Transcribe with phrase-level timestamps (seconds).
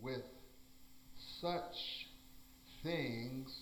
[0.00, 0.22] with
[1.40, 2.06] such
[2.82, 3.54] things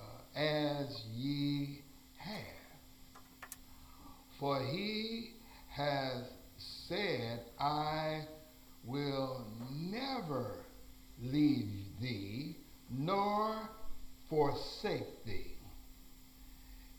[0.00, 1.82] uh, as ye
[2.16, 3.50] have.
[4.38, 5.34] For he
[5.70, 6.24] has
[6.88, 8.22] said, I
[8.84, 10.56] will never
[11.22, 11.68] leave
[12.00, 12.56] thee
[12.90, 13.56] nor
[14.28, 15.56] forsake thee.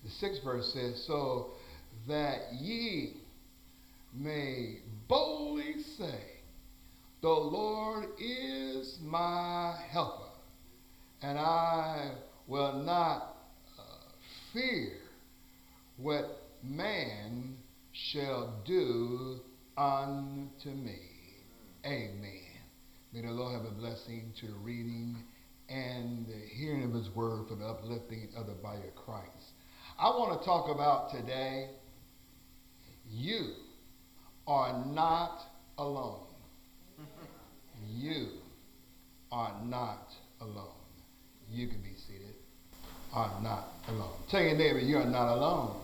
[0.04, 1.52] The sixth verse says, So
[2.08, 3.18] that ye
[4.14, 6.33] may boldly say,
[7.24, 10.30] The Lord is my helper,
[11.22, 12.12] and I
[12.48, 13.38] will not
[13.80, 13.84] uh,
[14.52, 14.98] fear
[15.96, 17.56] what man
[17.94, 19.40] shall do
[19.78, 21.00] unto me.
[21.86, 22.42] Amen.
[23.14, 25.16] May the Lord have a blessing to the reading
[25.70, 29.54] and the hearing of his word for the uplifting of the body of Christ.
[29.98, 31.70] I want to talk about today
[33.10, 33.54] you
[34.46, 35.40] are not
[35.78, 36.33] alone.
[37.96, 38.28] You
[39.32, 40.08] are not
[40.42, 40.68] alone.
[41.52, 42.36] You can be seated.
[43.14, 44.16] Are not alone.
[44.30, 45.80] Tell your neighbor, you are not alone.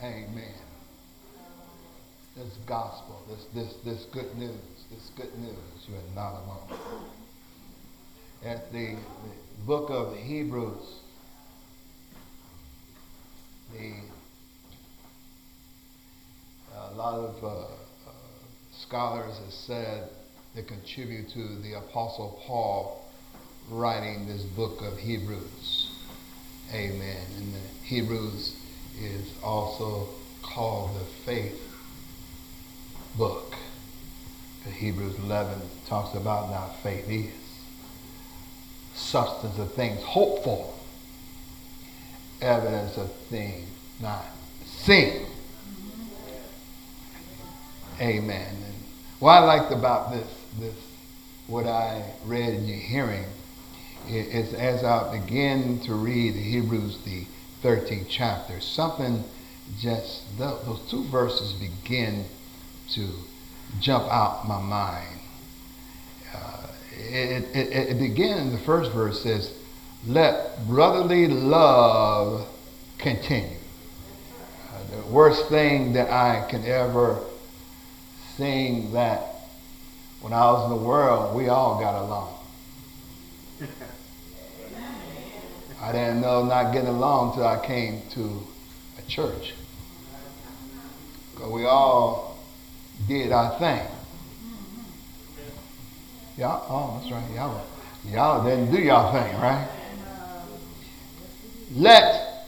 [0.00, 0.54] Amen.
[2.36, 4.52] This gospel, this this this good news,
[4.90, 5.56] this good news,
[5.88, 7.08] you are not alone.
[8.44, 11.00] At the, the book of Hebrews,
[13.72, 13.94] the
[16.76, 17.85] a lot of uh,
[18.80, 20.08] scholars have said
[20.54, 23.04] they contribute to the Apostle Paul
[23.68, 25.90] writing this book of Hebrews.
[26.72, 27.26] Amen.
[27.36, 28.56] And the Hebrews
[29.00, 30.08] is also
[30.42, 31.62] called the faith
[33.16, 33.54] book.
[34.64, 37.32] The Hebrews 11 talks about now faith is
[38.94, 40.72] substance of things hoped for,
[42.40, 43.68] evidence of things
[44.00, 44.24] not
[44.64, 45.26] seen.
[48.00, 48.65] Amen.
[49.18, 50.74] What I liked about this, this,
[51.46, 53.24] what I read in your hearing,
[54.08, 57.24] is as I begin to read Hebrews, the
[57.62, 59.24] 13th chapter, something
[59.80, 62.26] just, those two verses begin
[62.90, 63.08] to
[63.80, 65.20] jump out my mind.
[66.34, 69.50] Uh, it, it, it begins, the first verse says,
[70.06, 72.46] let brotherly love
[72.98, 73.56] continue.
[74.70, 77.18] Uh, the worst thing that I can ever
[78.36, 79.36] sing that
[80.20, 82.32] when I was in the world, we all got along.
[85.80, 88.42] I didn't know not getting along till I came to
[88.98, 89.54] a church.
[91.32, 92.38] Because we all
[93.06, 93.86] did our thing.
[96.36, 97.34] Y'all, oh, that's right.
[97.34, 97.64] Y'all,
[98.04, 99.68] y'all didn't do y'all thing, right?
[101.72, 102.46] Let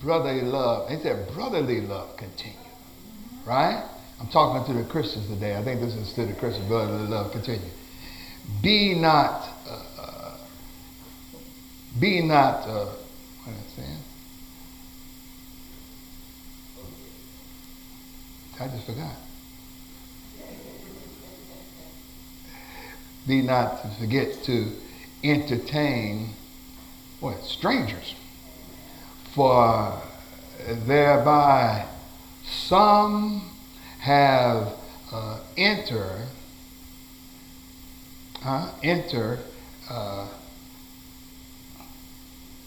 [0.00, 2.58] brotherly love, he said brotherly love continue,
[3.46, 3.88] right?
[4.22, 5.56] I'm talking to the Christians today.
[5.56, 7.68] I think this is to the Christian brotherly love continue.
[8.62, 10.36] Be not, uh, uh,
[11.98, 12.84] be not, uh,
[13.42, 13.98] what am I saying?
[18.60, 19.16] I just forgot.
[23.26, 24.70] Be not to forget to
[25.24, 26.28] entertain
[27.18, 28.14] what strangers,
[29.34, 30.00] for
[30.86, 31.86] thereby
[32.44, 33.51] some
[34.02, 34.74] have
[35.12, 36.26] uh, entered,
[38.44, 39.38] uh, entered,
[39.88, 40.26] uh,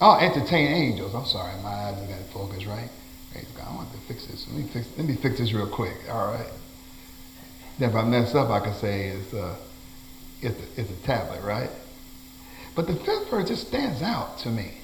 [0.00, 1.14] oh, entertain angels.
[1.14, 2.88] I'm sorry, my eyes have got focus, right?
[3.34, 4.46] I want to fix this.
[4.48, 5.96] Let me fix, let me fix this real quick.
[6.08, 6.50] All right.
[7.78, 9.56] Then if I mess up, I can say it's a, uh,
[10.40, 11.70] it's a, it's a tablet, right?
[12.74, 14.78] But the fifth verse just stands out to me.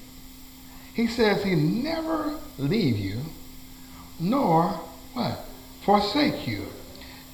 [0.93, 3.21] He says he never leave you,
[4.19, 4.79] nor
[5.13, 5.39] what?
[5.85, 6.65] Forsake you.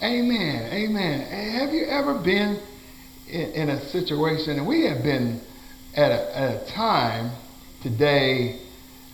[0.01, 0.71] Amen.
[0.71, 1.21] Amen.
[1.59, 2.59] Have you ever been
[3.27, 5.39] in, a situation, and we have been
[5.95, 7.31] at a, at a time
[7.83, 8.59] today,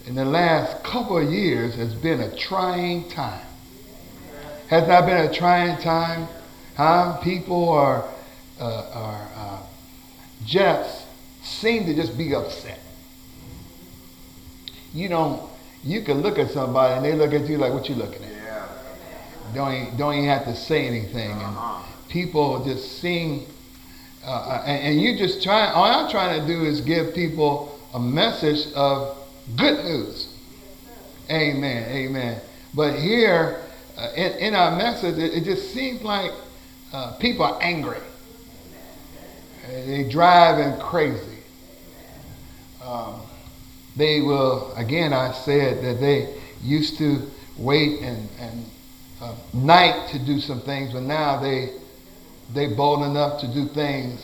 [0.05, 3.45] in the last couple of years, has been a trying time.
[4.69, 6.27] Has not been a trying time?
[6.75, 7.19] Huh?
[7.21, 8.03] People are,
[8.59, 9.63] uh, are uh,
[10.45, 11.05] just
[11.43, 12.79] seem to just be upset.
[14.93, 15.49] You know,
[15.83, 18.34] you can look at somebody and they look at you like, what you looking at?
[19.55, 21.31] Don't even, don't even have to say anything.
[21.31, 21.83] Uh-huh.
[21.83, 23.45] And people just sing,
[24.23, 25.71] uh, uh, and, and, you just try.
[25.71, 29.17] All I'm trying to do is give people a message of
[29.55, 30.33] good news.
[31.29, 31.89] Amen.
[31.89, 32.41] Amen.
[32.75, 33.61] But here,
[33.97, 36.31] uh, in, in, our message, it, it just seems like
[36.93, 37.99] uh, people are angry.
[39.67, 41.39] They driving crazy.
[42.83, 43.21] Um,
[43.95, 47.21] they will, again, I said that they used to
[47.57, 48.65] wait and, and
[49.25, 51.69] uh, night to do some things, but now they
[52.53, 54.23] they bold enough to do things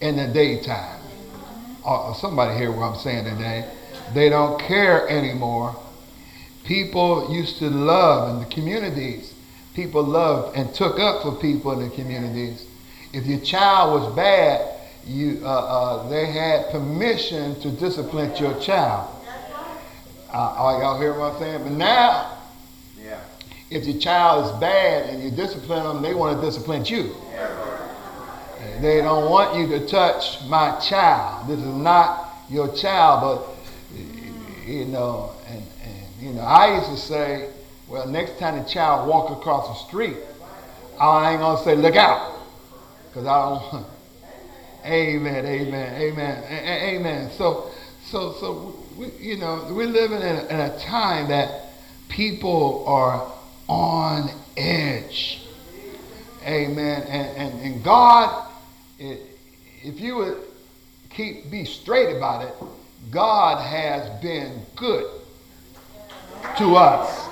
[0.00, 1.00] in the daytime.
[1.84, 3.70] Uh, somebody hear what I'm saying today.
[4.12, 5.74] They don't care anymore.
[6.64, 9.32] People used to love in the communities.
[9.74, 12.66] People loved and took up for people in the communities.
[13.12, 19.10] If your child was bad, you, uh, uh, they had permission to discipline your child.
[20.30, 21.62] Uh, y'all hear what I'm saying?
[21.62, 22.33] But now.
[23.74, 27.14] If your child is bad and you discipline them, they want to discipline you.
[28.80, 31.48] They don't want you to touch my child.
[31.48, 33.98] This is not your child, but
[34.66, 37.50] you know, and, and you know, I used to say,
[37.88, 40.16] well, next time the child walk across the street,
[41.00, 42.40] I ain't gonna say look out,
[43.08, 43.86] because I don't.
[44.84, 47.30] amen, amen, amen, amen.
[47.32, 47.70] So,
[48.04, 51.68] so, so we, you know, we're living in a, in a time that
[52.08, 53.32] people are
[53.68, 55.40] on edge.
[56.44, 57.02] Amen.
[57.02, 58.50] And, and, and God,
[58.98, 60.38] if you would
[61.10, 62.54] keep be straight about it,
[63.10, 65.10] God has been good
[66.58, 67.26] to us.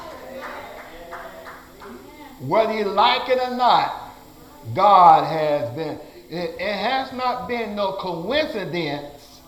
[2.41, 4.15] Whether you like it or not,
[4.75, 5.99] God has been.
[6.29, 9.41] It, it has not been no coincidence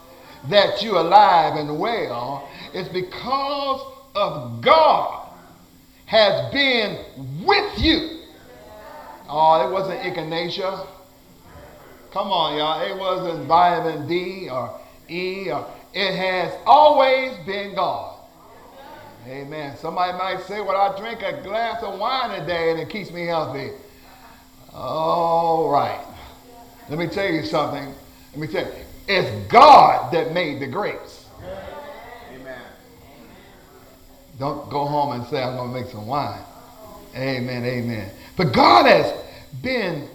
[0.50, 2.48] that you're alive and well.
[2.74, 3.80] It's because
[4.14, 5.23] of God
[6.14, 6.96] has been
[7.44, 8.20] with you.
[9.28, 10.86] Oh, it wasn't echinacea.
[12.12, 12.80] Come on, y'all.
[12.82, 18.20] It wasn't vitamin D or E or it has always been God.
[19.26, 19.76] Amen.
[19.76, 23.10] Somebody might say, Well, I drink a glass of wine a day and it keeps
[23.10, 23.70] me healthy.
[24.72, 26.04] All right.
[26.90, 27.92] Let me tell you something.
[28.30, 28.84] Let me tell you.
[29.08, 31.26] It's God that made the grapes.
[34.38, 36.40] Don't go home and say, I'm going to make some wine.
[37.14, 37.64] Amen.
[37.64, 38.10] Amen.
[38.36, 39.12] But God has
[39.62, 40.08] been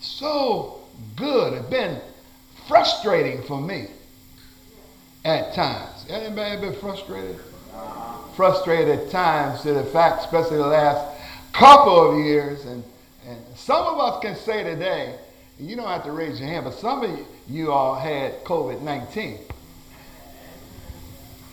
[0.00, 0.80] so
[1.16, 1.52] good.
[1.54, 2.00] It's been
[2.66, 3.88] frustrating for me
[5.24, 6.06] at times.
[6.08, 7.38] Anybody been frustrated?
[8.38, 11.04] frustrated at times to the fact, especially the last
[11.52, 12.64] couple of years.
[12.66, 12.84] And,
[13.26, 15.16] and some of us can say today,
[15.58, 19.40] you don't have to raise your hand, but some of you all had COVID 19,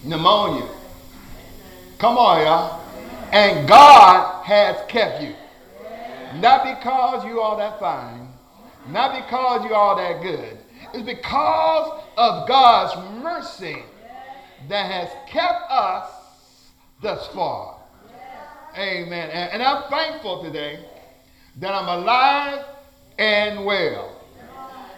[0.04, 0.70] pneumonia.
[1.98, 2.82] Come on, y'all.
[3.32, 5.34] And God has kept you.
[6.36, 8.28] Not because you are that fine,
[8.88, 10.58] not because you are that good.
[10.94, 13.78] It's because of God's mercy
[14.68, 16.10] that has kept us
[17.02, 17.78] thus far.
[18.78, 19.30] Amen.
[19.30, 20.80] And, and I'm thankful today
[21.58, 22.66] that I'm alive
[23.18, 24.22] and well.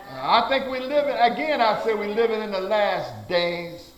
[0.09, 3.91] I think we live in, again, I say we living in the last days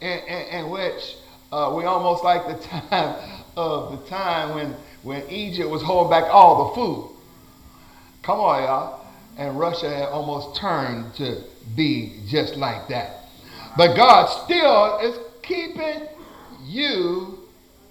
[0.00, 1.16] in, in, in which
[1.52, 3.16] uh, we almost like the time
[3.56, 7.10] of the time when, when Egypt was holding back all the food.
[8.22, 9.06] Come on, y'all.
[9.36, 11.42] And Russia had almost turned to
[11.76, 13.24] be just like that.
[13.76, 16.08] But God still is keeping
[16.64, 17.38] you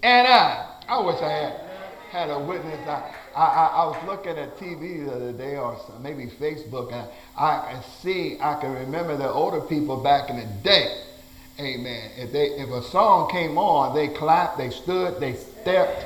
[0.02, 1.60] and I, I wish I had
[2.10, 2.86] had a witness.
[2.86, 7.08] I, I, I was looking at TV the other day or maybe Facebook, and
[7.38, 11.04] I can see, I can remember the older people back in the day.
[11.60, 12.10] Amen.
[12.16, 16.04] If they if a song came on, they clapped, they stood, they stepped.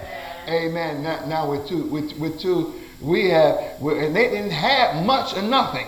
[0.48, 1.02] Amen.
[1.02, 5.42] Now, now we're two, we're, we're too, we have, and they didn't have much or
[5.42, 5.86] nothing.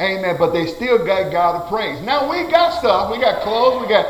[0.00, 0.36] Amen.
[0.38, 2.00] But they still got God to praise.
[2.02, 3.10] Now we got stuff.
[3.10, 3.82] We got clothes.
[3.82, 4.06] We got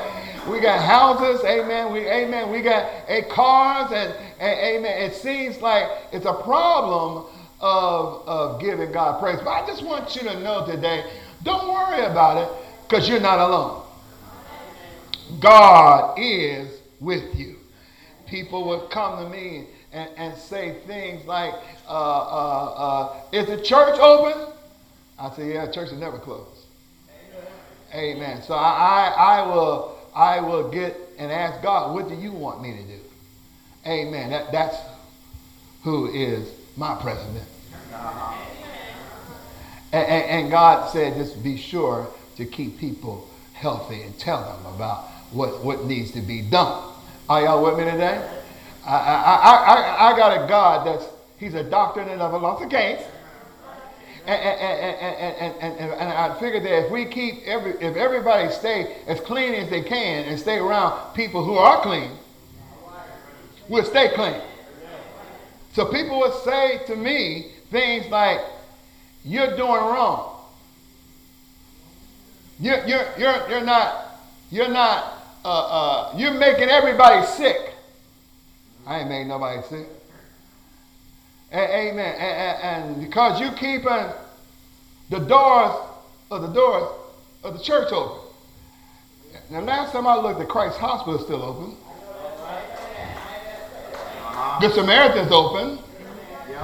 [0.48, 1.92] we got houses, amen.
[1.92, 2.50] We, amen.
[2.50, 5.02] We got a cars, and, and amen.
[5.02, 7.26] It seems like it's a problem
[7.60, 9.38] of, of giving God praise.
[9.38, 11.04] But I just want you to know today,
[11.44, 12.48] don't worry about it,
[12.88, 13.81] because you're not alone.
[15.40, 17.56] God is with you.
[18.26, 21.54] People would come to me and, and say things like,
[21.86, 24.52] uh, uh, uh, "Is the church open?"
[25.18, 26.48] I say, "Yeah, church is never closed."
[27.94, 28.16] Amen.
[28.16, 28.42] Amen.
[28.42, 32.60] So I, I, I will I will get and ask God, what do you want
[32.60, 33.00] me to do?
[33.86, 34.30] Amen.
[34.30, 34.76] That, that's
[35.82, 37.44] who is my president.
[39.92, 44.74] And, and, and, God said, just be sure to keep people healthy and tell them
[44.74, 46.92] about what, what needs to be done.
[47.28, 48.28] Are y'all with me today?
[48.86, 51.06] I, I, I, I, got a God that's,
[51.38, 53.04] he's a doctor and a case.
[54.26, 54.96] And, and,
[55.60, 59.54] and, and, and I figured that if we keep every, if everybody stay as clean
[59.54, 62.10] as they can and stay around people who are clean,
[63.68, 64.40] we'll stay clean.
[65.72, 68.40] So people would say to me things like,
[69.24, 70.38] "You're doing wrong.
[72.60, 74.20] You're you're you're, you're not
[74.50, 75.11] you're not
[75.44, 77.74] uh, uh, you're making everybody sick.
[78.86, 79.86] I ain't making nobody sick.
[81.52, 82.14] Amen.
[82.18, 84.06] And, and because you keeping
[85.10, 85.76] the doors
[86.30, 86.88] of the doors
[87.44, 88.20] of the church open.
[89.50, 91.76] Now, last time I looked, the Christ Hospital is still open.
[94.60, 95.78] The Samaritan's open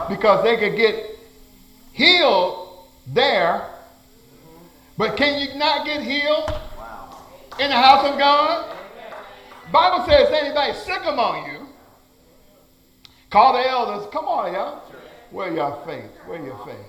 [0.09, 1.19] because they could get
[1.93, 3.69] healed there.
[4.97, 6.51] But can you not get healed
[7.59, 8.77] in the house of God?
[9.73, 11.67] Bible says anybody sick among you,
[13.31, 14.09] call the elders.
[14.13, 14.83] Come on, y'all.
[15.31, 16.11] Where your faith?
[16.27, 16.87] Where your faith?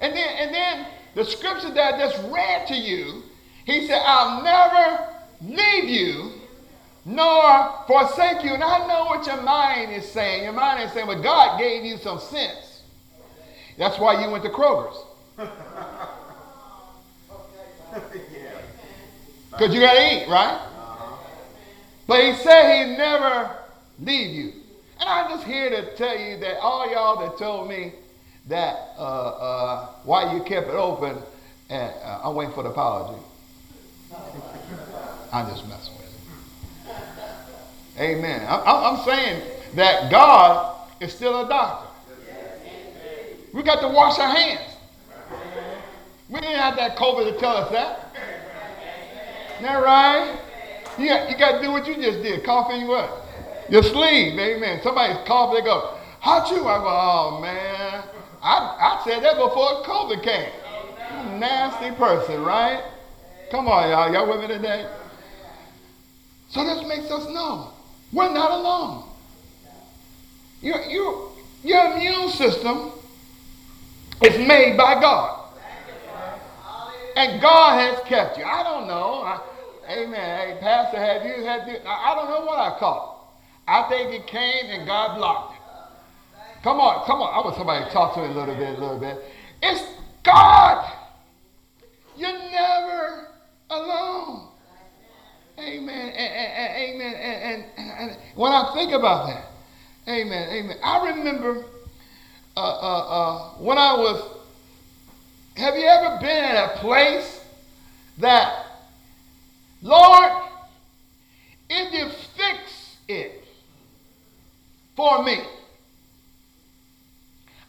[0.00, 3.22] And then, and then the scripture that I just read to you,
[3.64, 5.08] he said, I'll never
[5.42, 6.32] leave you
[7.04, 8.54] nor forsake you.
[8.54, 10.44] And I know what your mind is saying.
[10.44, 12.82] Your mind is saying, well, God gave you some sense.
[13.76, 15.04] That's why you went to Kroger's.
[19.56, 20.60] Because you got to eat, right?
[22.08, 23.56] But he said he never
[24.00, 24.52] leave you.
[25.00, 27.92] And I'm just here to tell you that all y'all that told me
[28.48, 31.16] that uh, uh, why you kept it open,
[31.70, 33.22] and uh, I'm waiting for the apology.
[35.32, 36.94] I'm just messing with
[37.96, 38.02] you.
[38.02, 38.44] Amen.
[38.48, 39.42] I'm, I'm saying
[39.74, 41.88] that God is still a doctor.
[43.52, 44.76] We got to wash our hands.
[46.28, 48.14] We didn't have that COVID to tell us that.
[49.64, 50.38] That right?
[50.98, 52.44] You got, you got to do what you just did.
[52.44, 53.10] Coughing what?
[53.70, 54.38] Your sleeve.
[54.38, 54.80] Amen.
[54.82, 55.64] Somebody's coughing.
[55.64, 56.68] They go, how'd you?
[56.68, 58.04] I go, oh, man.
[58.42, 60.52] I, I said that before COVID came.
[61.16, 62.84] You nasty person, right?
[63.50, 64.12] Come on, y'all.
[64.12, 64.86] Y'all with me today?
[66.50, 67.72] So this makes us know
[68.12, 69.08] we're not alone.
[70.60, 71.30] You, you,
[71.62, 72.92] your immune system
[74.22, 75.40] is made by God.
[77.16, 78.44] And God has kept you.
[78.44, 79.22] I don't know.
[79.22, 79.40] I,
[79.90, 80.48] amen.
[80.48, 81.80] Hey, Pastor, have you had this?
[81.86, 83.32] I don't know what I caught.
[83.66, 85.60] I think it came and God blocked it.
[86.62, 87.34] Come on, come on.
[87.34, 89.18] I want somebody to talk to me a little bit, a little bit.
[89.62, 89.82] It's
[90.22, 90.92] God.
[92.16, 93.28] You're never
[93.70, 94.48] alone.
[95.58, 95.88] Amen.
[95.88, 97.14] And, and, and amen.
[97.14, 99.46] And, and, when I think about that,
[100.08, 100.76] amen, amen.
[100.82, 101.64] I remember
[102.56, 104.34] uh, uh, uh, when I was
[105.56, 107.40] have you ever been at a place
[108.18, 108.63] that,
[109.84, 110.32] Lord,
[111.68, 113.44] if you fix it
[114.96, 115.42] for me,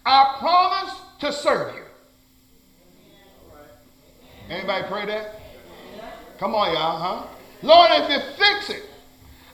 [0.06, 1.82] I promise to serve you.
[4.50, 5.42] Anybody pray that?
[6.38, 7.28] Come on, y'all, huh?
[7.62, 8.84] Lord, if you fix it,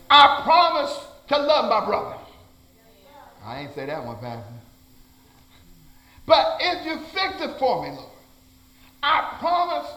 [0.08, 0.96] I promise
[1.28, 2.16] to love my brother.
[3.44, 4.52] I ain't say that one, Pastor.
[6.26, 8.08] But if you fix it for me, Lord,
[9.02, 9.90] I promise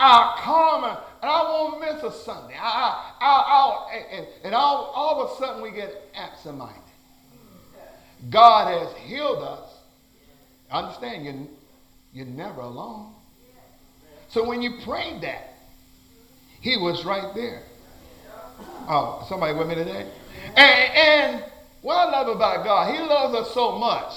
[0.00, 2.54] I'll come and I won't miss a Sunday.
[2.60, 6.82] I, I, I'll, and, and all, all of a sudden we get absent-minded.
[8.30, 9.70] God has healed us.
[10.70, 11.46] Understand, you're,
[12.12, 13.12] you're never alone.
[14.28, 15.54] So when you prayed that,
[16.60, 17.62] he was right there.
[18.88, 20.10] Oh, somebody with me today?
[20.56, 20.94] And,
[21.36, 21.44] and
[21.82, 24.14] what I love about God, he loves us so much.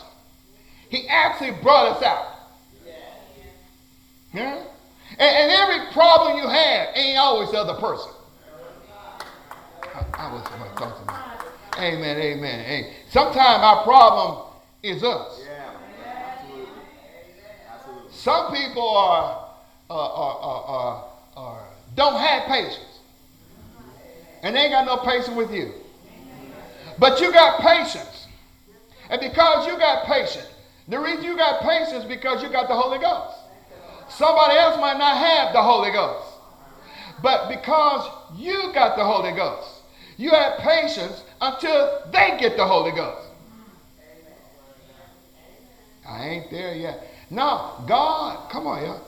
[0.89, 2.25] He actually brought us out.
[4.33, 4.63] Yeah?
[5.11, 8.11] And, and, every problem you have ain't always the other person.
[9.83, 11.31] I, I was somebody talking about.
[11.77, 12.65] Amen, amen.
[12.65, 14.47] Hey, sometimes our problem
[14.83, 15.41] is us.
[15.43, 15.71] Yeah,
[16.15, 16.71] absolutely.
[17.69, 18.11] absolutely.
[18.11, 19.49] Some people are,
[19.89, 21.05] uh, are, are, are,
[21.37, 22.99] are, don't have patience.
[24.43, 25.73] And they ain't got no patience with you.
[26.97, 28.27] But you got patience.
[29.09, 30.47] And because you got patience,
[30.87, 33.40] the reason you got patience is because you got the Holy Ghost.
[34.17, 36.27] Somebody else might not have the Holy Ghost.
[37.21, 39.69] But because you got the Holy Ghost,
[40.17, 43.27] you have patience until they get the Holy Ghost.
[46.07, 47.07] I ain't there yet.
[47.29, 49.01] No, God, come on, y'all.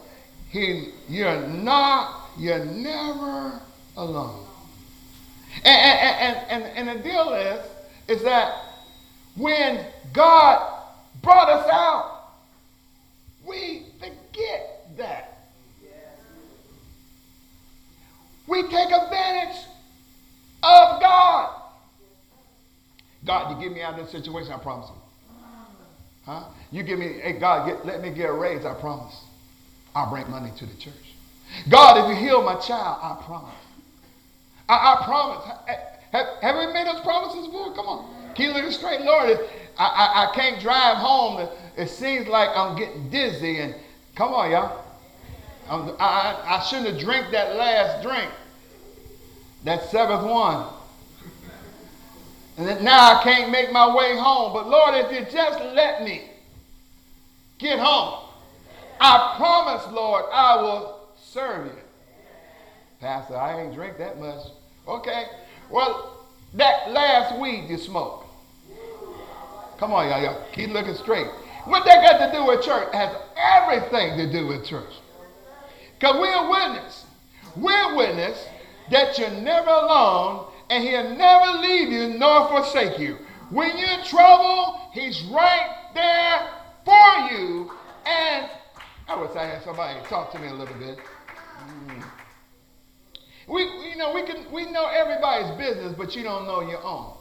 [0.50, 3.60] He, you're not, you're never
[3.98, 4.46] alone.
[5.66, 7.66] And, and, and, and, and the deal is,
[8.08, 8.56] is that
[9.36, 10.84] when God
[11.22, 12.30] brought us out,
[13.46, 15.30] we forget that.
[18.48, 19.58] We take advantage
[20.64, 21.62] of God.
[23.26, 24.96] God, you get me out of this situation, I promise you.
[26.26, 26.44] Huh?
[26.72, 29.16] You give me, hey, God, get, let me get a raise, I promise.
[29.96, 30.94] I'll bring money to the church.
[31.70, 33.56] God, if you heal my child, I promise.
[34.68, 35.46] I, I promise.
[36.12, 37.74] Have, have we made those promises before?
[37.74, 38.34] Come on.
[38.36, 39.02] Keep looking straight.
[39.02, 39.38] Lord,
[39.78, 41.42] I, I, I can't drive home.
[41.42, 43.60] It, it seems like I'm getting dizzy.
[43.60, 43.76] And
[44.16, 44.83] come on, y'all.
[45.70, 48.30] I, I shouldn't have drank that last drink,
[49.64, 50.68] that seventh one.
[52.58, 54.54] And now I can't make my way home.
[54.54, 56.30] But Lord, if you just let me
[57.64, 58.20] get home.
[59.00, 61.74] I promise, Lord, I will serve you.
[63.00, 64.46] Pastor, I ain't drink that much.
[64.88, 65.26] Okay.
[65.70, 68.28] Well, that last weed you smoked.
[69.78, 70.44] Come on, y'all, y'all.
[70.54, 71.28] Keep looking straight.
[71.66, 74.94] What that got to do with church has everything to do with church.
[76.04, 77.06] Because we're witness.
[77.56, 78.46] We're witness
[78.92, 83.20] that you're never alone and he'll never leave you nor forsake you.
[83.52, 86.50] When you're in trouble, he's right there
[86.84, 87.72] for you.
[88.06, 88.50] And
[89.08, 91.00] I wish I had somebody talk to me a little bit.
[93.48, 97.14] We, you know, we can, we know everybody's business, but you don't know your own.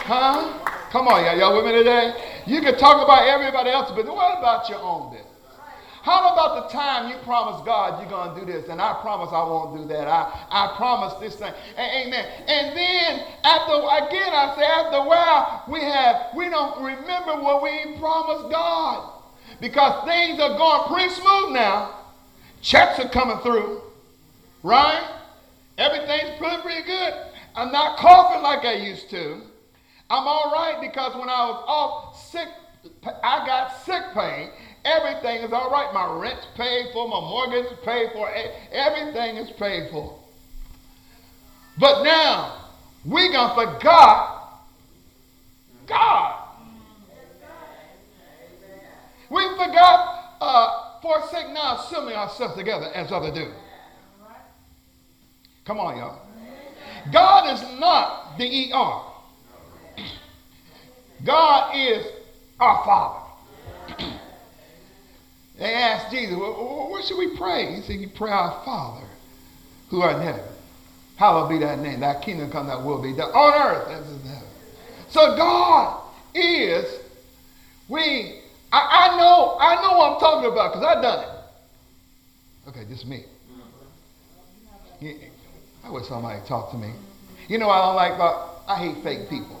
[0.00, 0.58] Huh?
[0.90, 1.38] Come on, y'all.
[1.38, 2.42] Y'all with me today?
[2.46, 5.33] You can talk about everybody else, but what about your own business?
[6.04, 9.30] How about the time you promise God you're going to do this, and I promise
[9.32, 10.06] I won't do that.
[10.06, 11.50] I, I promise this thing.
[11.78, 12.26] Amen.
[12.46, 17.62] And then after again, I say after a while, we have we don't remember what
[17.62, 19.14] we promised God
[19.62, 21.98] because things are going pretty smooth now.
[22.60, 23.80] Checks are coming through,
[24.62, 25.10] right?
[25.78, 27.14] Everything's pretty pretty good.
[27.54, 29.40] I'm not coughing like I used to.
[30.10, 32.48] I'm all right because when I was off sick,
[33.22, 34.50] I got sick pay.
[34.84, 35.92] Everything is all right.
[35.94, 38.30] My rent's paid for, my mortgage is paid for,
[38.70, 40.18] everything is paid for.
[41.78, 42.70] But now,
[43.04, 44.62] we gonna forgot
[45.86, 46.40] God.
[49.30, 53.50] We forgot, uh, forsake now assuming ourselves together as other do.
[55.64, 56.20] Come on, y'all.
[57.10, 60.02] God is not the ER.
[61.24, 62.06] God is
[62.60, 63.20] our Father.
[65.58, 67.76] They asked Jesus, well, what should we pray?
[67.76, 69.06] He said, You pray our Father
[69.88, 70.44] who art in heaven.
[71.16, 72.00] Hallowed be that name.
[72.00, 74.48] Thy kingdom come, that will be done on earth as in heaven.
[75.10, 76.02] So God
[76.34, 77.00] is,
[77.88, 78.40] we,
[78.72, 81.30] I, I know, I know what I'm talking about because I've done it.
[82.70, 83.24] Okay, just me.
[85.84, 86.90] I wish somebody talked to me.
[87.46, 89.60] You know I don't like about, I hate fake people.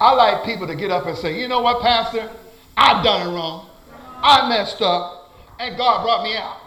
[0.00, 2.30] I like people to get up and say, you know what, Pastor?
[2.76, 3.70] I've done it wrong.
[4.22, 6.58] I messed up, and God brought me out.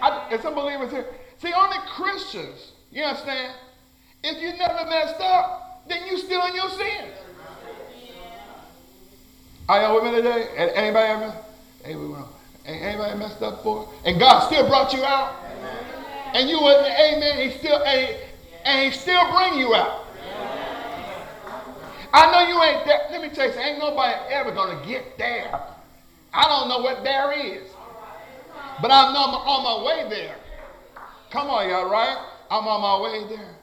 [0.00, 1.06] I, and some believers here,
[1.38, 3.54] see, only Christians, you understand?
[4.22, 7.12] If you never messed up, then you're still in your sins.
[9.68, 10.48] Are y'all with me today?
[10.56, 11.08] Anybody
[11.86, 12.24] ever?
[12.66, 13.88] Anybody messed up for?
[14.04, 15.36] And God still brought you out.
[16.34, 17.48] And you wasn't, amen.
[17.48, 18.16] He still, and,
[18.64, 20.06] and he still bring you out.
[22.12, 23.00] I know you ain't there.
[23.10, 25.60] Let me tell you, ain't nobody ever gonna get there.
[26.34, 27.70] I don't know what there is.
[28.82, 30.34] But I'm on my way there.
[31.30, 32.18] Come on, y'all, right?
[32.50, 33.54] I'm on my way there.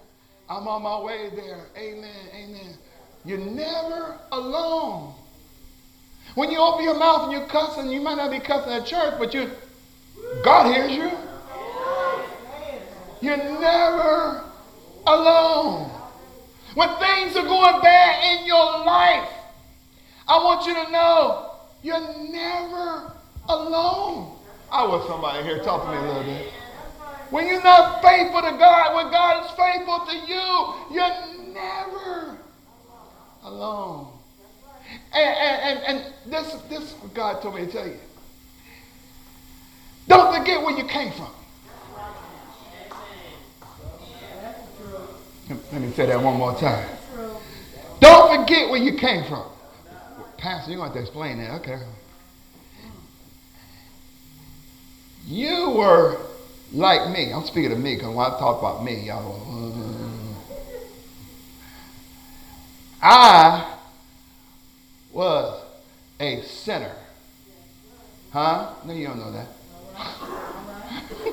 [0.49, 1.65] I'm on my way there.
[1.77, 2.27] Amen.
[2.33, 2.77] Amen.
[3.25, 5.13] You're never alone.
[6.35, 9.15] When you open your mouth and you're cussing, you might not be cussing at church,
[9.19, 9.51] but you
[10.43, 11.11] God hears you.
[13.21, 14.43] You're never
[15.05, 15.91] alone.
[16.73, 19.29] When things are going bad in your life,
[20.27, 21.50] I want you to know
[21.83, 23.13] you're never
[23.49, 24.37] alone.
[24.71, 26.53] I want somebody here talk to me a little bit.
[27.29, 32.37] When you're not faithful to God, when God is faithful to you, you're never
[33.43, 34.07] alone.
[35.13, 37.99] And, and, and, and this, this God told me to tell you.
[40.07, 41.29] Don't forget where you came from.
[45.71, 46.87] Let me say that one more time.
[47.99, 49.45] Don't forget where you came from.
[50.41, 51.51] Pastor, you're going to have to explain that.
[51.61, 51.79] Okay.
[55.27, 56.17] You were
[56.73, 57.31] like me.
[57.31, 59.39] I'm speaking of me because when I talk about me, y'all
[63.03, 63.75] uh, I
[65.13, 65.63] was
[66.19, 66.95] a sinner.
[68.31, 68.73] Huh?
[68.83, 69.47] No, you don't know that?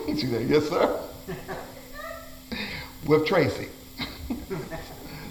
[0.07, 1.01] Yes, sir.
[3.07, 3.69] With Tracy.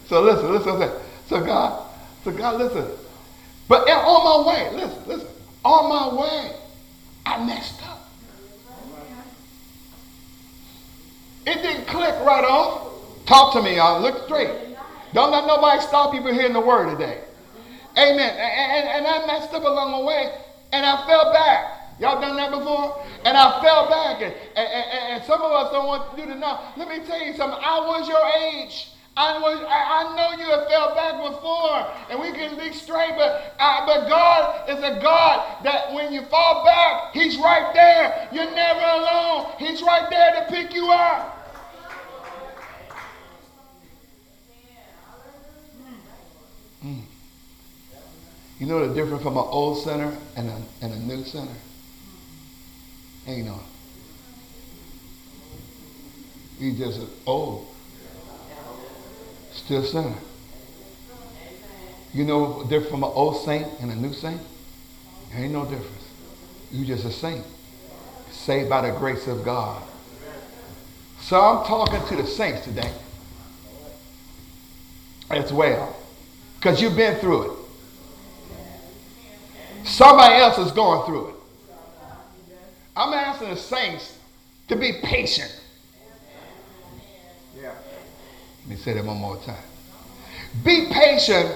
[0.07, 1.01] so listen, listen, listen.
[1.27, 1.91] So God,
[2.23, 3.06] so God, listen.
[3.67, 5.27] But on my way, listen, listen,
[5.63, 6.55] on my way,
[7.25, 8.09] I messed up.
[11.45, 13.25] It didn't click right off.
[13.25, 14.01] Talk to me, y'all.
[14.01, 14.51] Look straight.
[15.13, 17.21] Don't let nobody stop you from hearing the word today.
[17.97, 18.19] Amen.
[18.19, 20.31] And, and, and I messed up along the way,
[20.71, 21.99] and I fell back.
[21.99, 23.03] Y'all done that before?
[23.25, 24.21] And I fell back.
[24.21, 26.59] And, and, and, and some of us don't want to know.
[26.77, 27.59] Let me tell you something.
[27.61, 28.89] I was your age.
[29.17, 33.15] I, was, I, I know you have fell back before, and we can be straight,
[33.17, 38.29] but, uh, but God is a God that when you fall back, He's right there.
[38.31, 39.53] You're never alone.
[39.57, 41.33] He's right there to pick you up.
[46.85, 47.01] Mm.
[48.59, 51.57] You know the difference from an old sinner and a, and a new sinner?
[53.25, 53.59] Ain't no.
[56.59, 57.67] You just old.
[59.67, 60.15] Still sinner.
[62.13, 64.39] You know the difference from an old saint and a new saint?
[65.35, 66.07] Ain't no difference.
[66.71, 67.43] You just a saint.
[68.31, 69.83] Saved by the grace of God.
[71.19, 72.93] So I'm talking to the saints today
[75.31, 75.97] as well.
[76.55, 77.57] Because you've been through it.
[79.83, 81.35] Somebody else is going through it.
[82.95, 84.17] I'm asking the saints
[84.69, 85.53] to be patient.
[87.61, 87.73] Yeah.
[88.67, 89.55] Let me say that one more time.
[90.65, 91.55] Be patient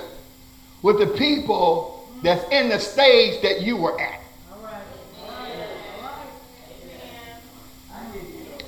[0.81, 4.21] with the people that's in the stage that you were at.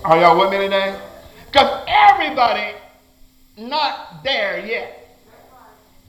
[0.04, 1.00] Are y'all with me today?
[1.46, 2.76] Because everybody
[3.56, 5.18] not there yet.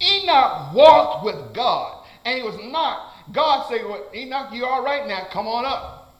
[0.02, 3.12] Enoch walked with God, and he was not.
[3.30, 5.28] God said, well, Enoch, you all right now?
[5.30, 6.16] Come on up.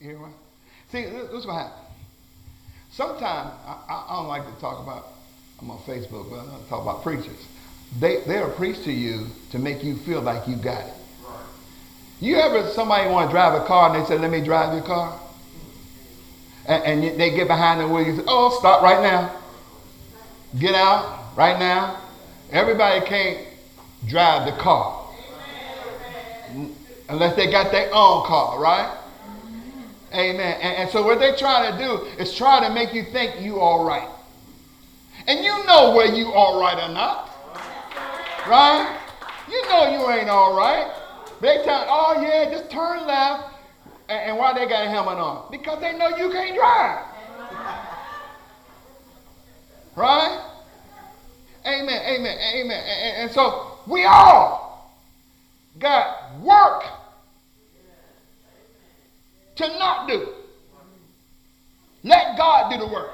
[0.00, 0.30] You know what?
[0.90, 1.79] See, this is what happened.
[2.92, 5.06] Sometimes, I, I, don't like to talk about,
[5.60, 7.46] I'm on Facebook, but I don't talk about preachers.
[7.98, 10.94] They, they'll preach to you to make you feel like you got it.
[12.20, 14.84] You ever, somebody want to drive a car and they say, let me drive your
[14.84, 15.18] car?
[16.66, 19.40] And, and they get behind the wheel, you say, oh, stop right now.
[20.58, 22.02] Get out right now.
[22.50, 23.46] Everybody can't
[24.06, 25.08] drive the car.
[27.08, 28.99] Unless they got their own car, right?
[30.12, 30.60] Amen.
[30.60, 33.60] And, and, so what they try to do is try to make you think you
[33.60, 34.08] all right.
[35.28, 37.30] And you know where you all right or not.
[38.48, 38.98] Right?
[39.48, 40.92] You know you ain't all right.
[41.40, 43.54] They tell, oh yeah, just turn left.
[44.08, 45.48] And, and why they got a helmet on?
[45.50, 47.04] Because they know you can't drive.
[49.94, 50.44] Right?
[51.66, 52.84] Amen, amen, amen.
[52.84, 54.98] And, and so we all
[55.78, 56.84] got work
[59.60, 60.28] to not do.
[62.02, 63.10] Let God do the work.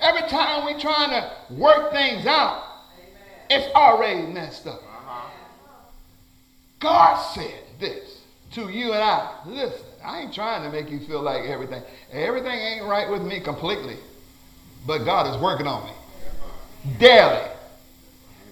[0.00, 2.62] Every time we're trying to work things out,
[3.50, 4.82] it's already messed up.
[6.80, 8.20] God said this
[8.52, 9.40] to you and I.
[9.46, 11.82] Listen, I ain't trying to make you feel like everything.
[12.12, 13.96] Everything ain't right with me completely.
[14.86, 15.92] But God is working on me
[16.98, 17.48] daily.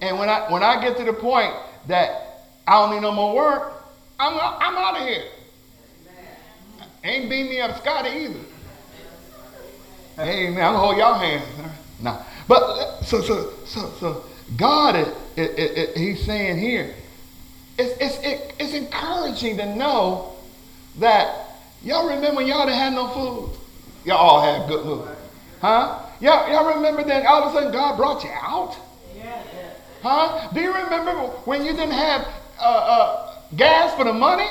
[0.01, 1.53] And when I when I get to the point
[1.87, 3.82] that I don't need no more work,
[4.19, 5.23] I'm I'm out of here.
[7.03, 8.39] Ain't beat me up Scotty either.
[10.19, 10.63] Amen.
[10.63, 11.43] I'm gonna hold y'all hands.
[11.99, 12.23] Nah.
[12.47, 14.23] But so so so so
[14.55, 16.93] God is it, it, it, he's saying here,
[17.77, 20.35] it's it's it, it's encouraging to know
[20.99, 23.57] that y'all remember when y'all didn't have no food.
[24.05, 25.07] Y'all all had good food.
[25.61, 25.99] Huh?
[26.19, 28.77] Y'all, y'all remember that all of a sudden God brought you out?
[30.01, 30.49] Huh?
[30.53, 31.11] Do you remember
[31.45, 32.27] when you didn't have
[32.59, 33.22] uh, uh,
[33.55, 34.47] gas for the money?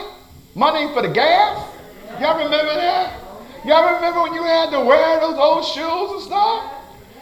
[0.55, 1.69] Money for the gas?
[2.21, 3.19] Y'all remember that?
[3.65, 6.73] Y'all remember when you had to wear those old shoes and stuff?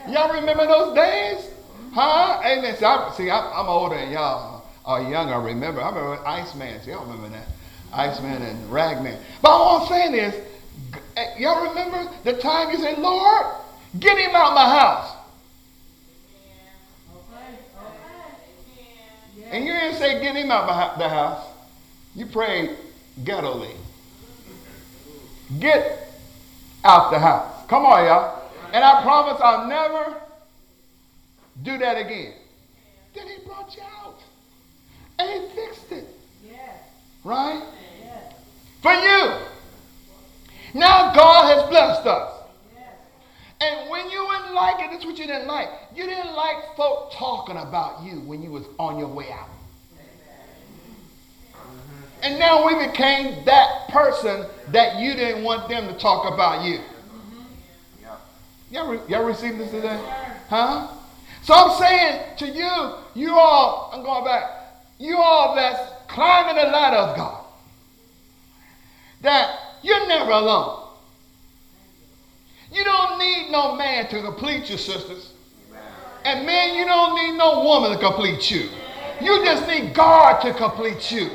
[0.09, 1.49] Y'all remember those days?
[1.93, 2.41] Huh?
[2.43, 2.75] Amen.
[2.77, 5.29] See, I, see I'm, I'm older than y'all uh, are young.
[5.29, 5.81] I remember.
[5.81, 6.81] I remember Iceman.
[6.81, 7.47] See, y'all remember that.
[7.93, 9.17] Iceman and Ragman.
[9.41, 10.33] But all I'm saying is,
[11.17, 13.45] eh, y'all remember the time you said, Lord,
[13.99, 15.17] Get him out my house.
[19.51, 21.45] And you didn't say get him out the house.
[22.15, 22.77] You prayed
[23.23, 23.75] ghettoly.
[25.59, 26.07] Get
[26.83, 27.65] out the house.
[27.67, 28.41] Come on, y'all.
[28.73, 30.17] And I promise I'll never
[31.63, 32.33] do that again.
[33.13, 34.19] Then he brought you out.
[35.19, 36.05] And he fixed it.
[37.23, 37.63] Right?
[38.81, 39.35] For you.
[40.73, 42.37] Now God has blessed us.
[43.59, 45.69] And when you didn't like it, that's what you didn't like.
[45.95, 49.47] You didn't like folk talking about you when you was on your way out.
[52.21, 56.79] And now we became that person that you didn't want them to talk about you.
[58.69, 59.99] Y'all, re- y'all received this today?
[60.49, 60.87] Huh?
[61.43, 64.43] So I'm saying to you, you all, I'm going back,
[64.99, 67.45] you all that's climbing the ladder of God,
[69.21, 70.87] that you're never alone.
[72.71, 75.33] You don't need no man to complete you, sisters.
[76.23, 78.69] And man, you don't need no woman to complete you.
[79.19, 81.31] You just need God to complete you.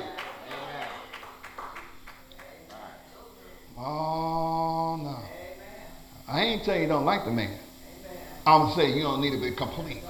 [3.89, 5.17] Oh, no.
[6.27, 7.57] I ain't saying you don't like the man.
[8.45, 10.03] I'm saying you don't need to be complete.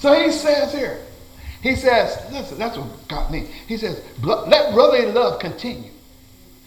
[0.00, 0.98] So he says here,
[1.62, 3.46] he says, listen, that's what got me.
[3.68, 5.92] He says, let brotherly love continue.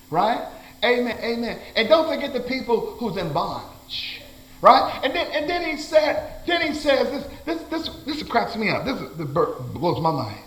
[0.09, 0.41] Right?
[0.85, 1.17] Amen.
[1.21, 1.59] Amen.
[1.75, 4.21] And don't forget the people who's in bondage.
[4.61, 5.01] Right?
[5.03, 8.69] And then and then he said, then he says this this this this cracks me
[8.69, 8.85] up.
[8.85, 10.37] This is, this blows my mind.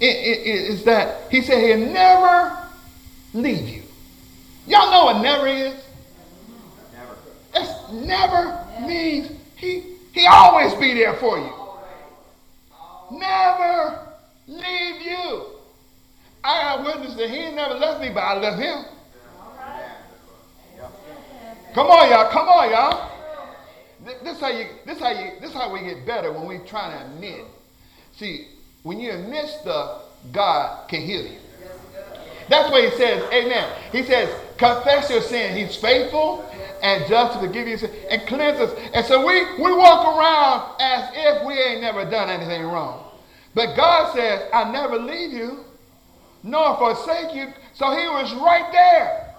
[0.00, 2.68] Is that he said he'll never
[3.32, 3.82] leave you.
[4.66, 5.74] Y'all know what never is?
[6.92, 7.16] Never.
[7.54, 11.52] It's never means he he always be there for you.
[13.18, 14.08] Never
[14.48, 15.46] leave you.
[16.42, 18.84] I got witness that he never left me, but I left him.
[21.74, 22.30] Come on, y'all.
[22.30, 23.10] Come on, y'all.
[24.22, 24.66] This how you.
[24.86, 25.32] This how you.
[25.40, 27.44] This how we get better when we try to admit.
[28.12, 28.48] See,
[28.86, 31.38] when you admit stuff, God can heal you.
[32.48, 33.20] That's what he says.
[33.32, 33.68] Amen.
[33.90, 35.56] He says, confess your sin.
[35.56, 36.48] He's faithful
[36.84, 37.76] and just to forgive you
[38.08, 38.78] and cleanse us.
[38.94, 43.10] And so we, we walk around as if we ain't never done anything wrong.
[43.54, 45.64] But God says, I never leave you
[46.44, 47.52] nor forsake you.
[47.74, 49.34] So he was right there.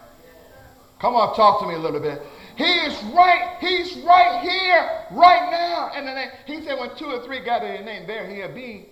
[1.00, 2.22] Come on, talk to me a little bit.
[2.58, 5.92] He is right, he's right here, right now.
[5.96, 8.88] And then he said, when two or three gather in name, there he'll be.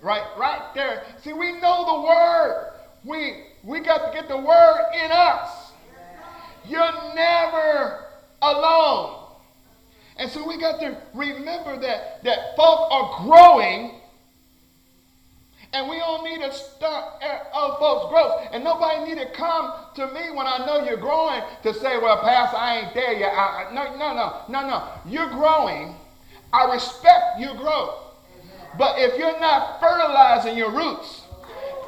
[0.00, 1.04] Right, right there.
[1.22, 2.72] See, we know the word.
[3.04, 5.72] We we got to get the word in us.
[6.68, 8.04] You're never
[8.42, 9.24] alone.
[10.16, 13.98] And so we got to remember that that folk are growing
[15.72, 17.22] and we don't need to stop
[17.52, 18.48] other folks' growth.
[18.52, 22.22] And nobody need to come to me when I know you're growing to say, well,
[22.22, 23.32] Pastor, I ain't there yet.
[23.34, 24.88] I, I, no, no, no, no, no.
[25.06, 25.94] You're growing.
[26.52, 28.07] I respect your growth.
[28.78, 31.22] But if you're not fertilizing your roots,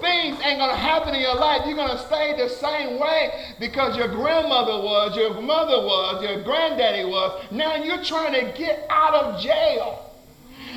[0.00, 1.62] things ain't going to happen in your life.
[1.66, 6.42] You're going to stay the same way because your grandmother was, your mother was, your
[6.42, 7.44] granddaddy was.
[7.50, 10.10] Now you're trying to get out of jail.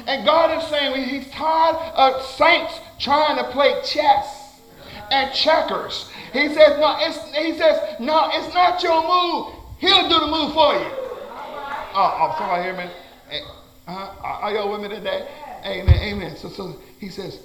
[0.06, 4.60] And God is saying He's tired of saints trying to play chess
[5.12, 6.10] and checkers.
[6.32, 9.54] He says, no, it's, he says, no, it's not your move.
[9.80, 10.90] He'll do the move for you.
[11.96, 12.90] Oh, oh somebody hear me?
[13.86, 15.28] Uh, are y'all with me today?
[15.66, 16.38] Amen, amen.
[16.38, 17.40] So, so he says,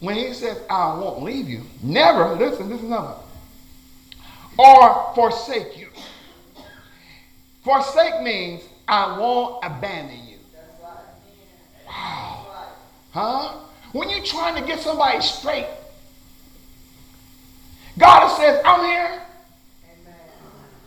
[0.00, 3.14] when he says, I won't leave you, never, listen, this is another,
[4.58, 5.88] or forsake you.
[7.62, 10.38] Forsake means I won't abandon you.
[11.86, 12.46] Wow.
[13.12, 13.56] Huh?
[13.92, 15.66] When you're trying to get somebody straight,
[17.98, 19.20] God says, I'm here.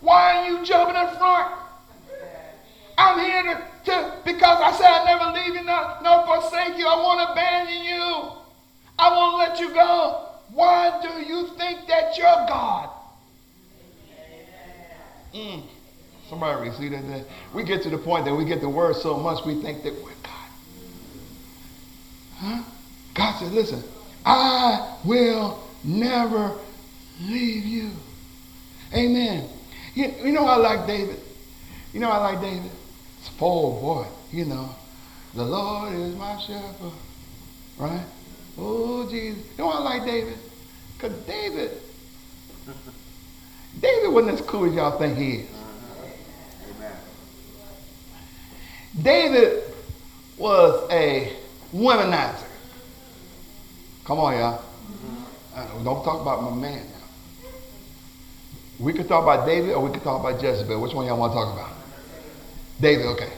[0.01, 1.53] Why are you jumping in front?
[2.97, 6.87] I'm here to, to, because I said I never leave you, nor, nor forsake you.
[6.87, 8.31] I won't abandon you.
[8.97, 10.29] I won't let you go.
[10.53, 12.89] Why do you think that you're God?
[15.33, 15.63] Mm.
[16.29, 17.25] Somebody see that?
[17.53, 19.93] We get to the point that we get the word so much we think that
[19.95, 20.49] we're God.
[22.37, 22.63] Huh?
[23.13, 23.83] God said, listen,
[24.25, 26.55] I will never
[27.21, 27.91] leave you.
[28.93, 29.49] Amen.
[29.95, 31.19] You, you know I like David?
[31.93, 32.71] You know I like David?
[33.37, 34.69] A boy, you know.
[35.33, 36.91] The Lord is my shepherd.
[37.77, 38.05] Right?
[38.57, 39.43] Oh, Jesus.
[39.57, 40.37] You know I like David?
[40.93, 41.71] Because David,
[43.81, 45.49] David wasn't as cool as y'all think he is.
[46.77, 46.93] Amen.
[49.01, 49.63] David
[50.37, 51.33] was a
[51.73, 52.47] womanizer.
[54.05, 54.57] Come on, y'all.
[54.59, 55.83] Mm-hmm.
[55.83, 57.49] Don't talk about my man now.
[58.79, 60.79] We could talk about David or we could talk about Jezebel.
[60.81, 61.82] Which one y'all want to talk about?
[62.83, 63.33] David, okay.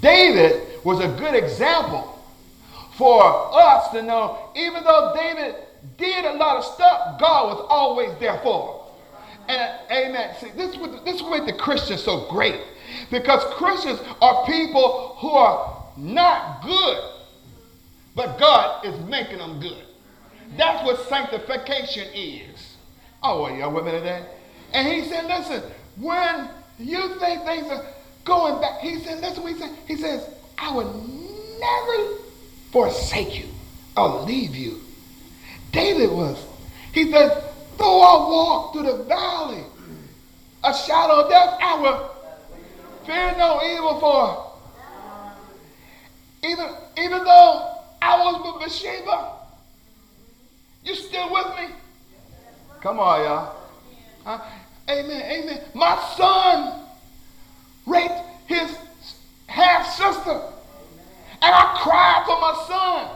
[0.00, 2.22] David was a good example
[2.96, 5.54] for us to know, even though David
[5.96, 8.76] did a lot of stuff, God was always there for him.
[9.48, 10.36] And amen.
[10.38, 12.60] See, this is what this is what the Christians so great.
[13.10, 17.02] Because Christians are people who are not good
[18.14, 19.84] but God is making them good.
[20.56, 22.76] That's what sanctification is.
[23.22, 24.24] Oh, are y'all with me today?
[24.72, 25.62] And he said, listen,
[25.98, 26.48] when
[26.78, 27.84] you think things are
[28.30, 29.70] going back, he said, listen what he said.
[29.88, 30.24] He says,
[30.56, 30.92] I will
[31.58, 32.14] never
[32.70, 33.48] forsake you
[33.96, 34.80] or leave you.
[35.72, 36.38] David was.
[36.92, 37.32] He says,
[37.76, 39.64] though I walk through the valley,
[40.62, 42.10] a shadow of death, I will
[43.04, 44.46] fear no evil for.
[46.48, 46.68] Even,
[46.98, 49.38] even though I was with Bathsheba.
[50.84, 51.74] You still with me?
[52.80, 53.56] Come on, y'all.
[54.24, 54.40] Huh?
[54.88, 55.60] Amen, amen.
[55.74, 56.86] My son
[57.90, 58.76] raped his
[59.46, 60.40] half sister.
[61.42, 63.08] And I cried for my son.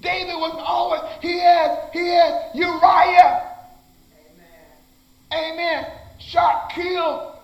[0.00, 3.42] David was always, he had, he had Uriah.
[5.32, 5.52] Amen.
[5.52, 5.86] Amen.
[6.18, 7.36] Shot, killed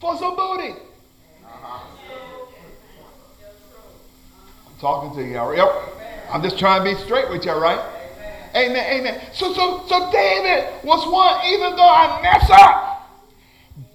[0.00, 0.74] for some booty.
[4.66, 5.56] I'm talking to you.
[5.56, 5.72] Yep.
[6.30, 7.80] I'm just trying to be straight with you, right?
[8.54, 8.76] Amen.
[8.76, 9.20] Amen.
[9.32, 12.93] So, so, so David was one, even though I mess up,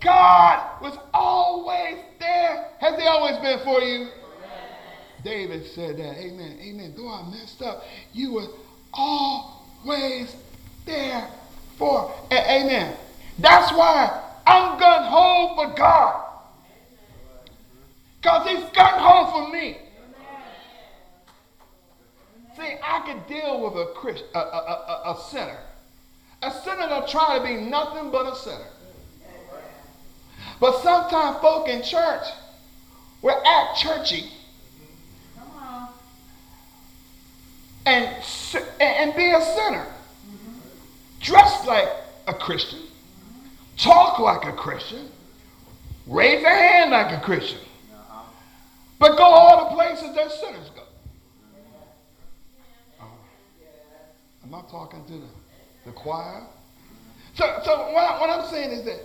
[0.01, 2.67] God was always there.
[2.79, 4.07] Has He always been for you?
[5.23, 6.17] David said that.
[6.17, 6.57] Amen.
[6.61, 6.93] Amen.
[6.95, 7.83] Though I messed up,
[8.13, 8.47] you were
[8.93, 10.35] always
[10.85, 11.27] there
[11.77, 12.13] for.
[12.31, 12.95] amen.
[13.37, 16.25] That's why I'm gun ho for God.
[18.21, 19.77] Because He's gun ho for me.
[22.55, 25.59] See, I could deal with a, Christ, a, a, a, a sinner.
[26.41, 28.67] A sinner that try to be nothing but a sinner.
[30.59, 32.23] But sometimes folk in church
[33.21, 34.29] will act churchy
[37.85, 38.23] and,
[38.79, 39.87] and be a sinner.
[41.19, 41.89] Dress like
[42.27, 42.79] a Christian,
[43.77, 45.09] talk like a Christian,
[46.07, 47.59] raise a hand like a Christian,
[48.99, 50.83] but go all the places that sinners go.
[53.01, 53.05] Oh.
[54.43, 55.27] I'm not talking to the,
[55.85, 56.43] the choir.
[57.33, 58.99] So, so what, I, what I'm saying is that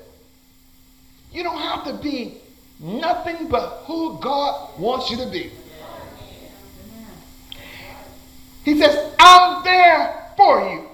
[1.34, 2.36] you don't have to be
[2.78, 5.50] nothing but who God wants you to be.
[8.64, 10.88] He says, I'm there for you.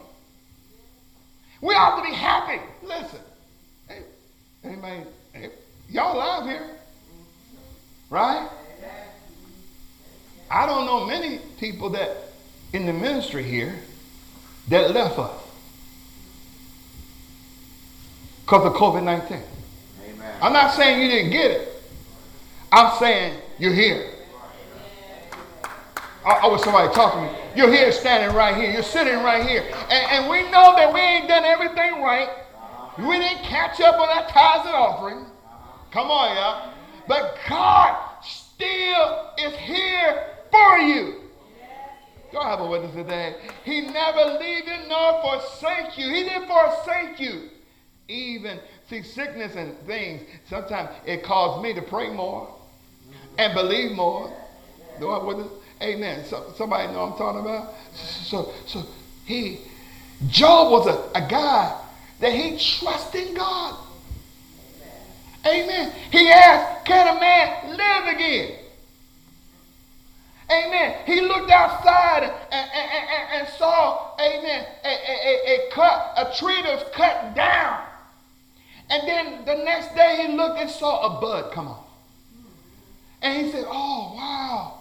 [1.60, 2.60] We ought to be happy.
[2.82, 3.20] Listen,
[3.86, 4.02] hey,
[4.64, 5.50] anybody, hey,
[5.88, 6.66] y'all alive here,
[8.08, 8.48] right?
[10.50, 12.16] I don't know many people that
[12.72, 13.78] in the ministry here
[14.68, 15.30] that left us
[18.44, 19.38] because of COVID 19.
[20.40, 21.82] I'm not saying you didn't get it,
[22.72, 24.10] I'm saying you're here.
[26.24, 27.38] I, I was somebody talking to me.
[27.56, 28.70] You're here standing right here.
[28.70, 29.62] You're sitting right here.
[29.62, 32.28] And, and we know that we ain't done everything right.
[32.98, 35.26] We didn't catch up on that tithes and offering.
[35.90, 36.72] Come on, y'all.
[37.08, 41.20] But God still is here for you.
[42.38, 43.34] I have a witness today?
[43.64, 46.08] He never leave you nor forsake you.
[46.08, 47.48] He didn't forsake you.
[48.06, 48.60] Even,
[48.90, 52.52] see, sickness and things, sometimes it caused me to pray more
[53.38, 54.36] and believe more.
[55.00, 55.46] A?
[55.82, 56.24] Amen.
[56.26, 57.72] So, somebody know I'm talking about?
[57.94, 58.84] So, so
[59.24, 59.60] he,
[60.28, 61.80] Job was a, a guy
[62.18, 63.78] that he trusted God.
[65.46, 65.92] Amen.
[66.10, 68.56] He asked, can a man live again?
[70.50, 70.96] Amen.
[71.06, 76.60] He looked outside and, and, and, and saw, amen, a, a, a, cut, a tree
[76.60, 77.84] that was cut down.
[78.90, 81.86] And then the next day he looked and saw a bud come off.
[83.22, 84.80] And he said, oh, wow.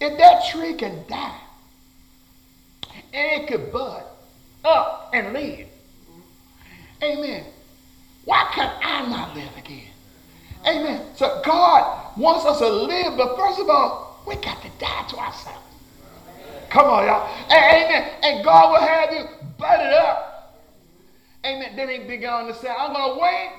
[0.00, 1.38] If that tree can die
[3.14, 4.02] and it could bud
[4.64, 5.66] up and live,
[7.02, 7.44] amen,
[8.24, 9.88] why can I not live again?
[10.66, 11.02] Amen.
[11.16, 15.16] So God wants us to live, but first of all, we got to die to
[15.18, 15.58] ourselves.
[16.68, 17.28] Come on, y'all.
[17.46, 18.10] Amen.
[18.22, 19.24] And God will have you
[19.58, 20.31] bud it up.
[21.44, 21.76] Amen.
[21.76, 23.52] Then he began to say, I'm going to wait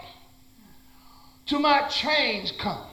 [1.45, 2.87] till my change come.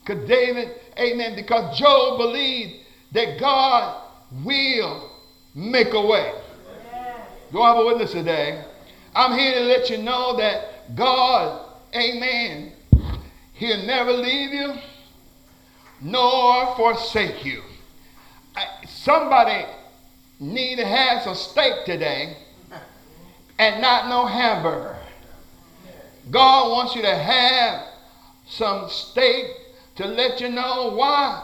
[0.00, 4.02] Because David, amen, because Job believed that God
[4.44, 5.10] will
[5.54, 6.32] make a way.
[7.52, 8.64] Do I have a witness today?
[9.14, 12.72] I'm here to let you know that God, amen,
[13.54, 14.74] he'll never leave you
[16.00, 17.62] nor forsake you.
[18.86, 19.64] Somebody
[20.40, 22.36] need to have some steak today
[23.58, 24.96] and not no hamburger.
[26.30, 27.82] God wants you to have
[28.46, 29.46] some steak
[29.96, 31.42] to let you know why.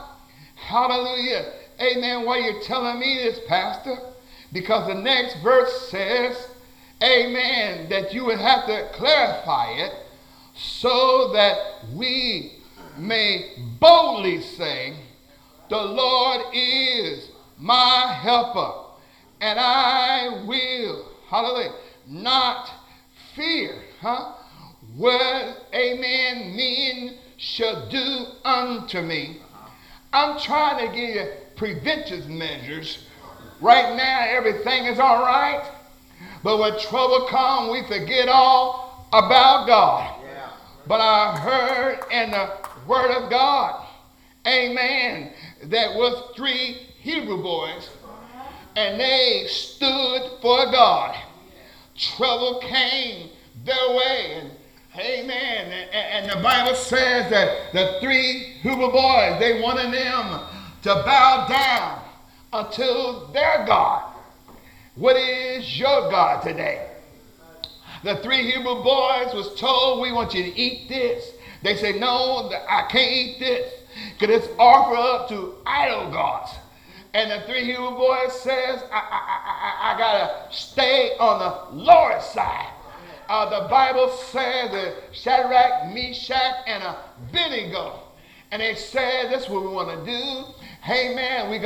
[0.57, 1.53] Hallelujah.
[1.81, 2.25] Amen.
[2.25, 3.97] Why you're telling me this, Pastor?
[4.53, 6.49] Because the next verse says,
[7.03, 9.93] Amen, that you would have to clarify it
[10.55, 11.57] so that
[11.95, 12.53] we
[12.99, 14.97] may boldly say,
[15.71, 18.73] The Lord is my helper,
[19.41, 21.73] and I will, hallelujah,
[22.11, 22.71] not
[23.35, 23.83] fear.
[24.01, 24.33] Huh?
[24.97, 29.39] What, amen, men shall do unto me.
[30.13, 33.07] I'm trying to give you preventive measures.
[33.61, 35.63] Right now, everything is all right.
[36.43, 40.17] But when trouble comes, we forget all about God.
[40.87, 42.51] But I heard in the
[42.87, 43.87] Word of God,
[44.47, 45.33] amen,
[45.65, 47.89] that was three Hebrew boys,
[48.75, 51.15] and they stood for God.
[52.01, 53.31] Trouble came
[53.65, 54.51] their way, and
[54.99, 55.71] Amen.
[55.71, 60.41] And, and, the Bible says that the three Hebrew boys, they wanted them
[60.83, 62.03] to bow down
[62.53, 64.13] unto their God.
[64.97, 66.89] What is your God today?
[68.03, 71.31] The three Hebrew boys was told, we want you to eat this.
[71.63, 73.73] They said, no, I can't eat this
[74.19, 76.51] because it's offered up to idol gods.
[77.13, 81.39] And the three Hebrew boys says, I, I, I, I, I got to stay on
[81.41, 82.72] the Lord's side.
[83.29, 88.01] uh, the Bible says that Shadrach, Meshach, and Abednego.
[88.51, 90.45] And they said, this is what we want to do.
[90.83, 91.61] Hey, man, we're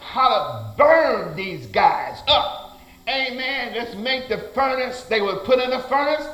[0.00, 2.78] how to burn these guys up.
[3.08, 3.74] Amen.
[3.74, 5.02] Let's make the furnace.
[5.04, 6.26] They were put in the furnace.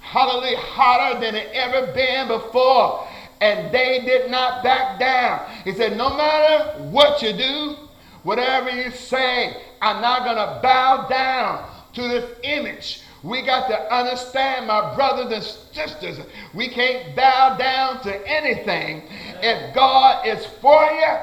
[0.00, 0.56] Hallelujah.
[0.58, 3.06] Hotter than it ever been before.
[3.40, 5.50] And they did not back down.
[5.64, 7.76] He said, no matter what you do,
[8.22, 13.02] whatever you say, I'm not going to bow down to this image.
[13.22, 16.18] We got to understand, my brothers and sisters,
[16.54, 19.02] we can't bow down to anything.
[19.40, 21.16] If God is for you,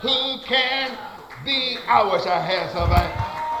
[0.00, 0.96] who can
[1.44, 3.08] be, I wish I had somebody,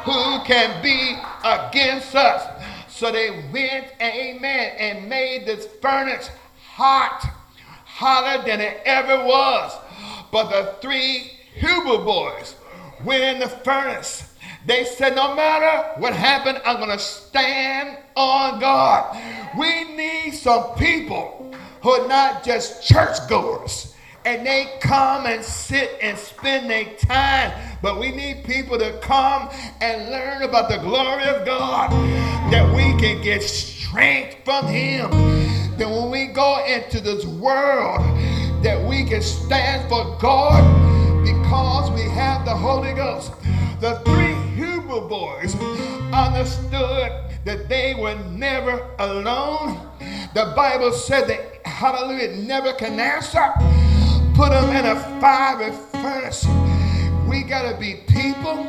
[0.04, 2.48] who can be against us?
[2.88, 6.30] So they went, amen, and made this furnace
[6.74, 7.28] hot,
[7.84, 9.72] hotter than it ever was.
[10.30, 12.54] But the three Hebrew boys
[13.04, 14.32] went in the furnace
[14.64, 19.16] they said, no matter what happened, I'm going to stand on God.
[19.58, 21.52] We need some people
[21.82, 27.52] who are not just churchgoers and they come and sit and spend their time.
[27.82, 29.50] But we need people to come
[29.80, 31.90] and learn about the glory of God
[32.52, 35.10] that we can get strength from Him.
[35.76, 38.00] That when we go into this world,
[38.62, 40.62] that we can stand for God
[41.24, 43.32] because we have the Holy Ghost.
[43.80, 45.54] The three Hebrew boys
[46.12, 47.12] understood
[47.44, 49.88] that they were never alone.
[50.34, 53.54] The Bible said that, hallelujah, Nebuchadnezzar
[54.34, 56.46] put them in a fiery furnace.
[57.28, 58.64] We got to be people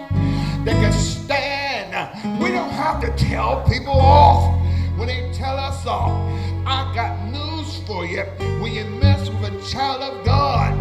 [0.65, 2.41] that can stand.
[2.41, 4.59] We don't have to tell people off
[4.97, 6.11] when they tell us off.
[6.65, 8.23] I got news for you.
[8.61, 10.73] When you mess with a child of God,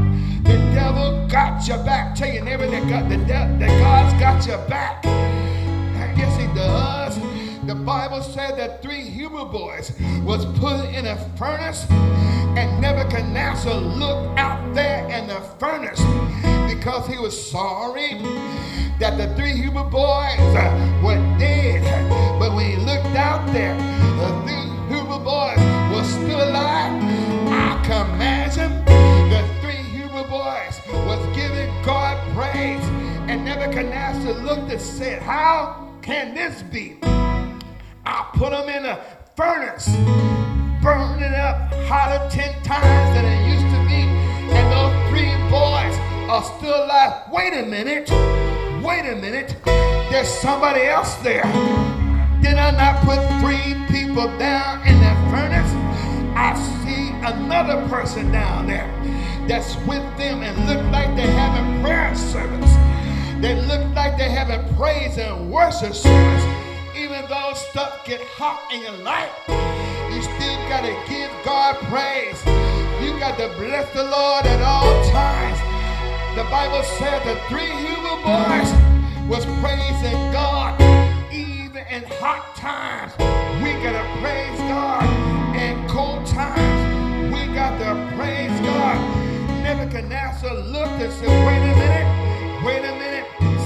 [0.45, 2.15] the devil got your back.
[2.15, 5.03] Tell your neighbor that, God, the de- that God's got your back.
[6.15, 7.19] Yes, he does.
[7.67, 14.39] The Bible said that three Hebrew boys was put in a furnace, and Nebuchadnezzar looked
[14.39, 16.01] out there in the furnace
[16.73, 18.19] because he was sorry
[18.99, 21.83] that the three Hebrew boys uh, were dead.
[22.39, 23.75] But when he looked out there,
[24.21, 25.59] the three Hebrew boys
[25.95, 26.93] were still alive.
[27.49, 28.19] I can
[32.35, 32.85] praise,
[33.29, 36.99] and Nebuchadnezzar looked and said, "How?" can this be?
[38.05, 38.99] I put them in a
[39.37, 39.87] furnace,
[40.83, 44.03] burn it up hotter 10 times than it used to be.
[44.53, 45.95] And those three boys
[46.29, 47.31] are still alive.
[47.31, 48.11] Wait a minute.
[48.83, 49.55] Wait a minute.
[50.11, 51.45] There's somebody else there.
[52.43, 55.73] Did I not put three people down in that furnace?
[56.35, 58.91] I see another person down there
[59.49, 62.73] that's with them and look like they're having prayer service.
[63.41, 66.45] They look like they're having praise and worship service.
[66.97, 69.33] Even though stuff get hot in your life,
[70.15, 72.39] you still got to give God praise.
[73.03, 75.59] You got to bless the Lord at all times.
[76.37, 78.71] The Bible said the three Hebrew boys
[79.29, 80.81] was praising God
[81.33, 83.13] even in hot times.
[83.63, 85.03] We got to praise God
[85.57, 87.35] in cold times.
[87.35, 89.22] We got to praise God.
[89.73, 92.63] Nebuchadnezzar looked and said, wait a minute.
[92.63, 93.25] Wait a minute,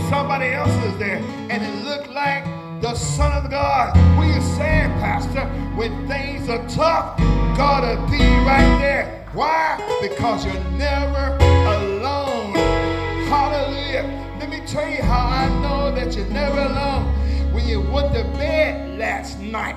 [0.09, 1.17] somebody else is there.
[1.51, 2.45] And it looked like
[2.81, 3.89] the Son of God.
[4.17, 5.45] What are saying, Pastor?
[5.75, 7.19] When things are tough,
[7.57, 9.27] God will be right there.
[9.33, 9.79] Why?
[10.01, 12.55] Because you're never alone.
[13.27, 14.05] Hallelujah.
[14.39, 17.13] Let me tell you how I know that you're never alone.
[17.53, 19.75] When you went to bed last night,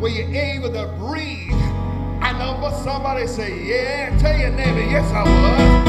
[0.00, 1.52] were you able to breathe?
[2.26, 5.88] I know but somebody say, yeah, tell your neighbor, yes I was.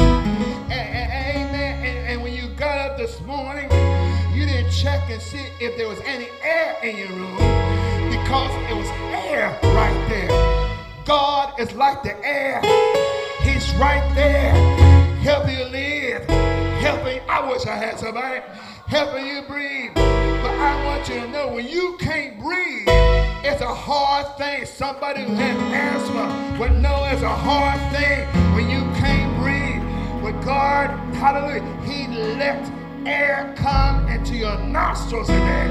[0.70, 1.84] Amen.
[1.84, 3.64] and, and, got up this morning,
[4.32, 7.38] you didn't check and see if there was any air in your room
[8.08, 8.86] because it was
[9.26, 10.28] air right there.
[11.04, 12.60] God is like the air.
[13.42, 14.54] He's right there,
[15.18, 16.24] helping you live,
[16.78, 17.20] helping.
[17.28, 18.42] I wish I had somebody
[18.86, 19.92] helping you breathe.
[19.94, 22.86] But I want you to know when you can't breathe,
[23.44, 24.64] it's a hard thing.
[24.66, 29.82] Somebody who has asthma would know it's a hard thing when you can't breathe.
[30.22, 32.70] But God, hallelujah, He let
[33.06, 35.68] air come into your nostrils today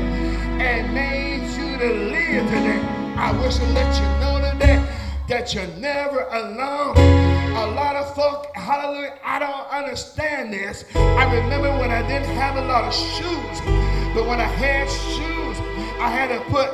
[0.59, 2.81] and made you to live today.
[3.17, 4.83] I wish to let you know today
[5.27, 6.97] that you're never alone.
[6.97, 10.85] A lot of folk, hallelujah, I don't understand this.
[10.95, 13.61] I remember when I didn't have a lot of shoes,
[14.13, 15.36] but when I had shoes,
[15.99, 16.69] I had to put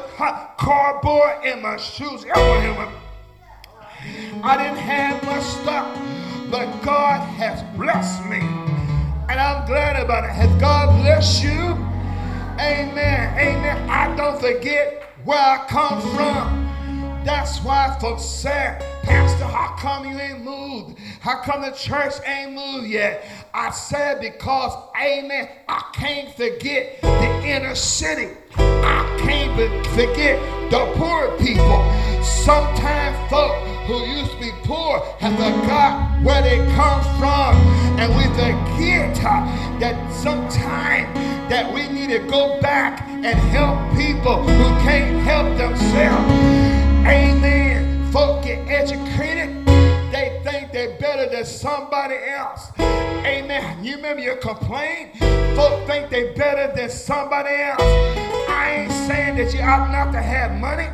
[0.57, 2.25] cardboard in my shoes.
[4.43, 5.97] I didn't have much stuff.
[6.51, 8.41] But God has blessed me.
[9.29, 10.31] And I'm glad about it.
[10.31, 11.49] Has God blessed you?
[12.59, 13.39] Amen.
[13.39, 13.89] Amen.
[13.89, 17.23] I don't forget where I come from.
[17.23, 20.99] That's why folks say, Pastor, how come you ain't moved?
[21.21, 23.25] How come the church ain't moved yet?
[23.55, 28.29] I said because, amen, I can't forget the inner city.
[28.55, 29.55] I can't
[29.89, 32.23] forget the poor people.
[32.23, 33.53] Sometimes folk
[33.85, 37.55] who used to be poor have forgot where they come from.
[37.99, 39.45] And we forget uh,
[39.77, 41.13] that sometimes
[41.47, 46.33] that we need to go back and help people who can't help themselves.
[47.05, 48.11] Amen.
[48.11, 49.72] Folk get educated.
[50.23, 52.71] They think they're better than somebody else.
[52.79, 53.83] Amen.
[53.83, 55.17] You remember your complaint?
[55.53, 57.81] Folk think they're better than somebody else.
[58.47, 60.87] I ain't saying that you ought not to have money.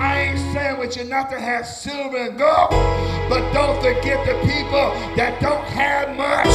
[0.00, 2.70] I ain't saying that you not to have silver and gold,
[3.28, 6.48] but don't forget the people that don't have much.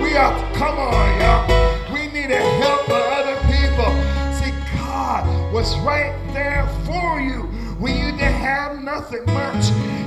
[0.00, 1.92] We are, come on, y'all.
[1.92, 3.90] We need to help the other people.
[4.38, 7.42] See, God was right there for you
[7.80, 10.05] when you didn't have nothing much.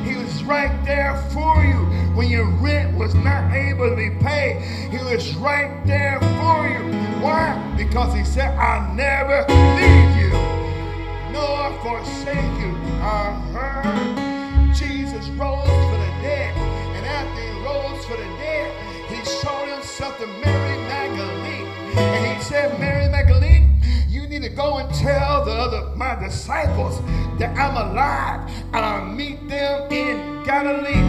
[0.49, 1.85] Right there for you
[2.15, 4.59] when your rent was not able to be paid.
[4.89, 6.91] He was right there for you.
[7.21, 7.53] Why?
[7.77, 9.45] Because he said, I'll never
[9.77, 10.31] leave you
[11.31, 12.75] nor forsake you.
[12.99, 16.57] I heard Jesus rose for the dead.
[16.97, 18.73] And after he rose for the dead,
[19.07, 21.67] he showed himself to Mary Magdalene.
[21.95, 23.48] And he said, Mary Magdalene,
[24.39, 27.01] need to go and tell the other my disciples
[27.39, 31.03] that I'm alive and I'll meet them in Galilee.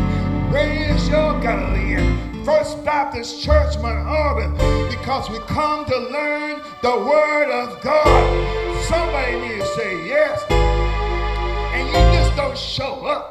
[0.51, 2.45] Where is your Galilean?
[2.45, 4.55] First Baptist Church, Mount Auburn,
[4.89, 8.85] because we come to learn the Word of God.
[8.87, 10.43] Somebody needs to say yes.
[10.51, 13.31] And you just don't show up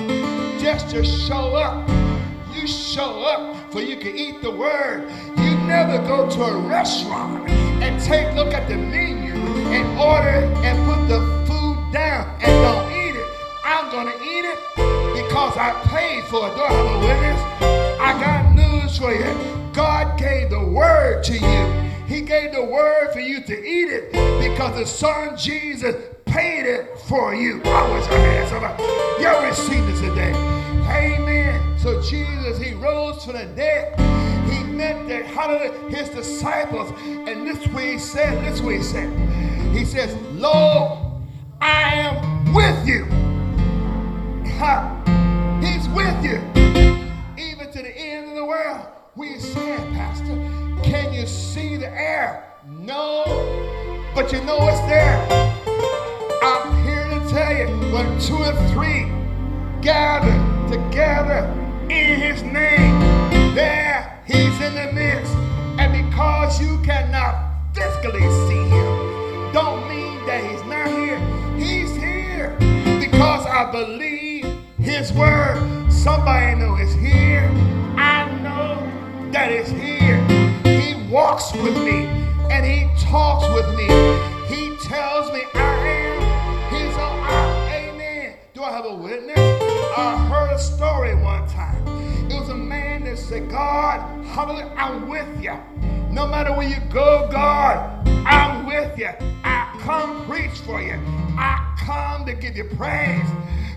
[0.60, 1.90] just to show up.
[2.54, 5.10] You show up for you can eat the Word.
[5.38, 9.29] You never go to a restaurant and take look at the menu
[9.72, 13.28] and order and put the food down and don't eat it.
[13.64, 14.60] I'm gonna eat it
[15.14, 16.56] because I paid for it.
[16.56, 17.42] Do I have a witness?
[18.00, 19.72] I got news for you.
[19.74, 21.90] God gave the word to you.
[22.08, 26.98] He gave the word for you to eat it because the Son Jesus paid it
[27.08, 27.62] for you.
[27.66, 28.84] I wish I had somebody.
[29.22, 30.34] Y'all receive this today.
[30.90, 31.78] Amen.
[31.80, 33.98] So Jesus, he rose from the dead.
[34.50, 36.92] He met that hallelujah, his disciples.
[37.06, 39.29] And this way he said, this way he said.
[39.72, 41.22] He says, Lo,
[41.62, 43.06] I am with you.
[45.62, 46.40] He's with you.
[47.38, 48.88] Even to the end of the world.
[49.16, 50.36] We said, Pastor,
[50.84, 52.44] can you see the air?
[52.68, 53.24] No,
[54.14, 55.18] but you know it's there.
[56.42, 59.12] I'm here to tell you when two or three
[59.82, 60.36] gather
[60.70, 61.48] together
[61.90, 63.00] in his name,
[63.56, 65.34] there he's in the midst.
[65.80, 69.09] And because you cannot physically see him,
[69.54, 71.20] don't mean that he's not here.
[71.58, 72.56] He's here
[73.00, 74.46] because I believe
[74.80, 75.92] his word.
[75.92, 77.50] Somebody know it's here.
[77.98, 80.24] I know that it's here.
[80.64, 82.06] He walks with me
[82.52, 83.88] and he talks with me.
[84.54, 86.09] He tells me I am.
[88.60, 89.40] Do I have a witness?
[89.40, 91.82] I heard a story one time.
[92.30, 95.58] It was a man that said, God, hallelujah, I'm with you.
[96.12, 99.12] No matter where you go, God, I'm with you.
[99.46, 101.00] I come preach for you.
[101.38, 103.26] I come to give you praise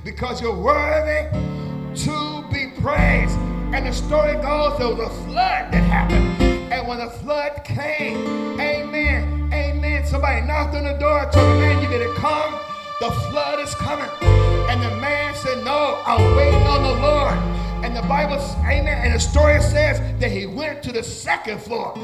[0.02, 1.30] because you're worthy
[2.02, 3.38] to be praised.
[3.72, 6.42] And the story goes there was a flood that happened.
[6.72, 11.80] And when the flood came, amen, amen, somebody knocked on the door, told the man,
[11.84, 12.71] you better come.
[13.02, 14.08] The flood is coming.
[14.70, 17.34] And the man said, No, I'm waiting on the Lord.
[17.84, 21.98] And the Bible, amen, and the story says that he went to the second floor.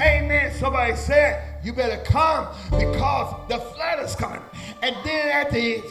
[0.00, 0.54] Amen.
[0.54, 4.40] Somebody said, You better come because the flood is coming.
[4.80, 5.82] And then after he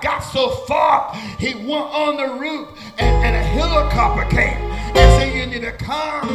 [0.00, 2.68] got so far, he went on the roof
[2.98, 4.62] and, and a helicopter came
[4.94, 6.28] and said, You need to come.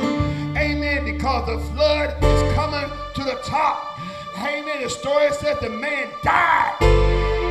[0.58, 1.06] Amen.
[1.06, 4.02] Because the flood is coming to the top.
[4.38, 4.84] Amen.
[4.84, 7.49] The story says the man died.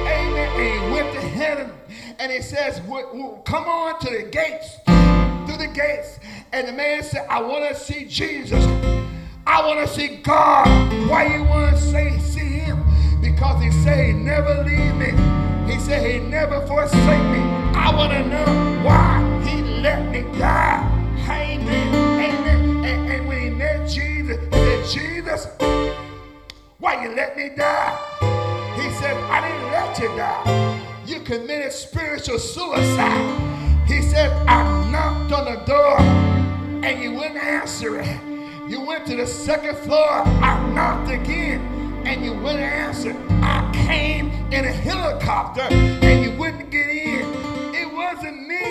[0.59, 1.73] He went to heaven.
[2.19, 4.77] And he says, Come on to the gates.
[5.47, 6.19] Through the gates.
[6.53, 8.65] And the man said, I want to see Jesus.
[9.47, 10.67] I want to see God.
[11.09, 12.83] Why you want to say see him?
[13.21, 15.73] Because he said he never leave me.
[15.73, 17.41] He said he never forsake me.
[17.75, 18.58] I want to know
[31.29, 33.85] committed spiritual suicide.
[33.87, 36.01] He said, I knocked on the door
[36.83, 38.19] and you wouldn't answer it.
[38.67, 40.23] You went to the second floor.
[40.25, 41.61] I knocked again
[42.07, 43.15] and you wouldn't answer.
[43.43, 47.27] I came in a helicopter and you wouldn't get in.
[47.75, 48.65] It wasn't me,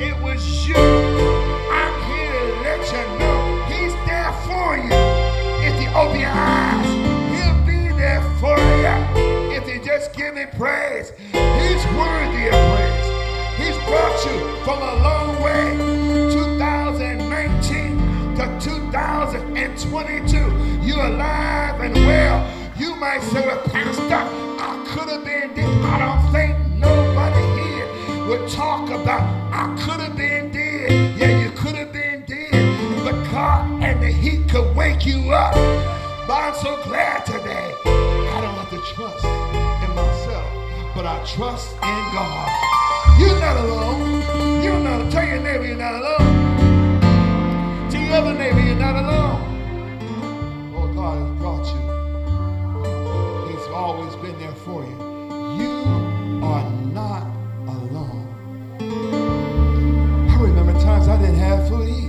[0.00, 0.76] it was you.
[0.76, 4.94] I'm here to let you know He's there for you.
[5.66, 6.97] If you open your eyes,
[8.22, 9.56] you.
[9.56, 13.06] If you just give Him praise, He's worthy of praise.
[13.58, 15.76] He's brought you from a long way,
[16.32, 17.98] 2019
[18.36, 20.36] to 2022.
[20.86, 22.46] You're alive and well.
[22.78, 25.84] You might say, well, Pastor, I could have been dead.
[25.84, 27.88] I don't think nobody here
[28.28, 29.22] would talk about
[29.52, 30.90] I could have been dead.
[31.18, 33.04] Yeah, you could have been dead.
[33.04, 35.54] But God and the heat could wake you up.
[36.28, 37.74] But I'm so glad today.
[38.94, 40.48] Trust in myself,
[40.94, 42.48] but I trust in God.
[43.20, 44.62] You're not alone.
[44.62, 45.10] You're not.
[45.12, 47.00] Tell your neighbor you're not alone.
[47.90, 49.40] Tell your other neighbor you're not alone.
[50.74, 51.82] Oh, God has brought you
[53.52, 54.96] He's always been there for you.
[55.60, 57.26] You are not
[57.68, 58.26] alone.
[60.30, 62.07] I remember times I didn't have food.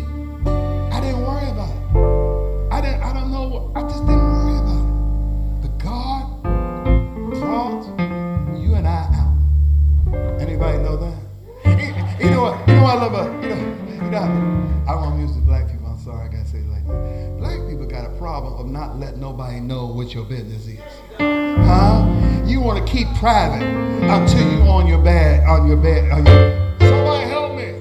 [12.80, 12.86] Know?
[12.86, 13.56] I love you know,
[14.06, 15.88] you know, I want to use the black people.
[15.88, 17.38] I'm sorry, I gotta say it like that.
[17.38, 20.80] Black people got a problem of not letting nobody know what your business is.
[21.18, 22.44] Huh?
[22.46, 26.80] You want to keep private until you on your bed, on your bed, on your.
[26.80, 27.74] Somebody help me.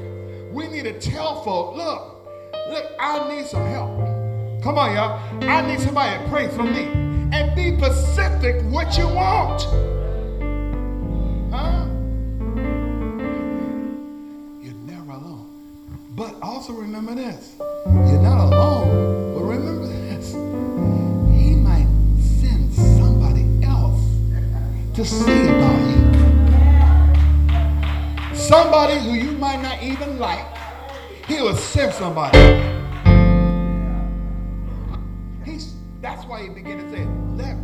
[0.53, 2.29] We need to tell folk, look,
[2.71, 3.97] look, I need some help.
[4.63, 5.49] Come on, y'all.
[5.49, 6.85] I need somebody to pray for me.
[7.33, 9.63] And be specific what you want.
[11.53, 11.88] Huh?
[16.19, 17.55] But also remember this.
[17.61, 20.33] You're not alone, but remember this.
[20.33, 21.87] He might
[22.41, 24.03] send somebody else
[24.95, 26.03] to see about you.
[28.37, 30.45] Somebody who you might not even like,
[31.29, 32.37] he will send somebody.
[35.45, 37.57] He's, that's why he began to say, let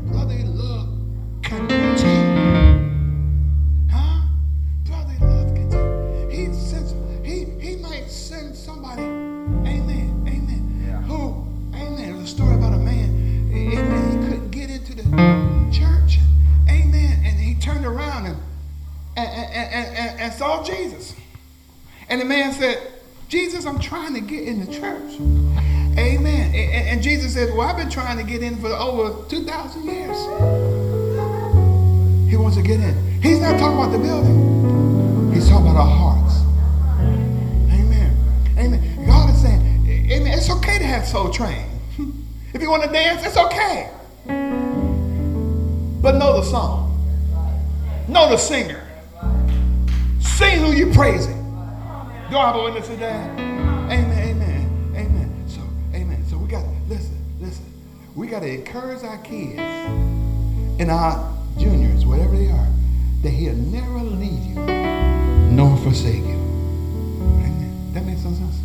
[24.45, 25.15] in the church.
[25.99, 26.55] Amen.
[26.55, 30.17] And, and, Jesus said, Well, I've been trying to get in for over 2,000 years.
[32.29, 33.23] He wants to get in.
[33.23, 36.41] He's not talking about the building, he's talking about our hearts.
[37.73, 38.17] Amen.
[38.59, 39.07] Amen.
[39.07, 40.37] God is saying, Amen.
[40.37, 41.67] It's okay to have soul train.
[42.53, 43.91] if you want to dance, it's okay.
[46.03, 46.91] But know the song.
[48.09, 48.87] Know the singer.
[50.21, 51.41] Sing who you're praising.
[52.31, 53.27] Do I have a witness today?
[53.39, 53.64] Amen,
[58.35, 59.61] got to encourage our kids
[60.81, 62.67] and our juniors, whatever they are,
[63.23, 64.55] that he'll never leave you
[65.55, 66.35] nor forsake you.
[67.45, 67.91] Amen.
[67.95, 68.59] That makes some sense?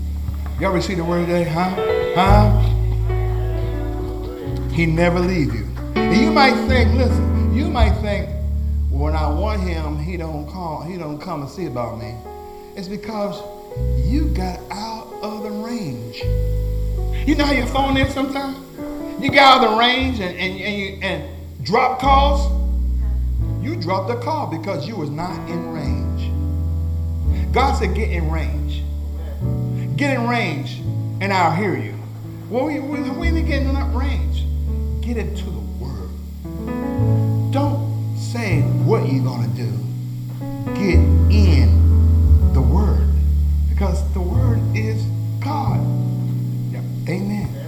[0.59, 1.69] Y'all receive the word today, huh?
[2.15, 2.59] Huh?
[4.71, 5.67] He never leave you.
[5.93, 8.27] And you might think, listen, you might think,
[8.89, 12.15] when I want him, he don't call, he don't come and see about me.
[12.75, 13.39] It's because
[14.09, 16.23] you got out of the range.
[17.27, 18.68] You know how your phone is sometimes?
[19.19, 22.51] You got out of the range and, and, and, you, and drop calls.
[23.63, 27.53] You dropped a call because you was not in range.
[27.53, 28.83] God said, get in range.
[29.97, 30.79] Get in range
[31.21, 31.95] and I'll hear you.
[32.49, 34.45] Well, we, we, we need to get in that range.
[35.01, 36.09] Get into the word.
[37.51, 39.89] Don't say what you're going to do.
[40.75, 40.99] Get
[41.33, 43.07] in the Word.
[43.69, 45.01] Because the Word is
[45.39, 45.79] God.
[46.71, 46.83] Yep.
[47.09, 47.58] Amen.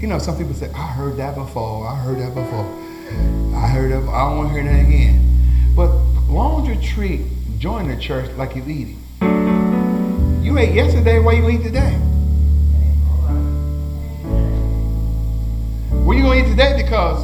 [0.00, 1.88] You know, some people say, I heard that before.
[1.88, 2.66] I heard that before.
[3.56, 3.96] I heard it.
[3.96, 5.72] I don't want to hear that again.
[5.74, 5.88] But
[6.28, 7.22] why don't you treat
[7.58, 9.02] join the church like you're eating?
[10.42, 11.92] You ate yesterday, why you eat today?
[16.04, 16.80] What you to eat today?
[16.80, 17.18] Because,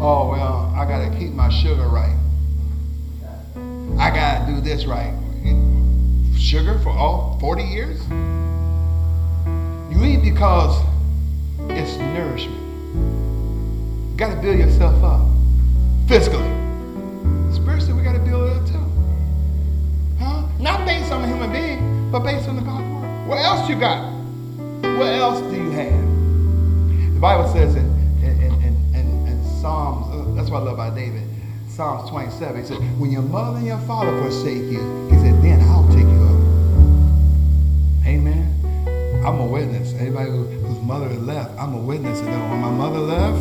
[0.00, 2.16] oh, well, I got to keep my sugar right.
[3.98, 5.14] I got to do this right.
[6.38, 8.00] Sugar for all 40 years?
[9.94, 10.89] You eat because
[11.76, 12.60] it's nourishment.
[14.12, 15.26] You got to build yourself up
[16.08, 16.38] physically.
[17.52, 18.86] Spiritually, we got to build it up too.
[20.18, 20.46] Huh?
[20.58, 23.28] Not based on a human being, but based on the God's word.
[23.28, 24.12] What else you got?
[24.98, 27.14] What else do you have?
[27.14, 27.86] The Bible says in,
[28.22, 31.22] in, in, in, in Psalms, uh, that's what I love about David.
[31.68, 32.60] Psalms 27.
[32.60, 35.89] He said, When your mother and your father forsake you, he said, then I'll
[39.24, 39.92] I'm a witness.
[39.94, 42.20] Anybody who, whose mother left, I'm a witness.
[42.20, 43.40] And when my mother left,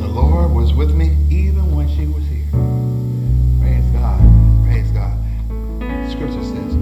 [0.00, 2.48] the Lord was with me even when she was here.
[3.60, 4.20] Praise God.
[4.64, 5.18] Praise God.
[6.10, 6.74] Scripture says,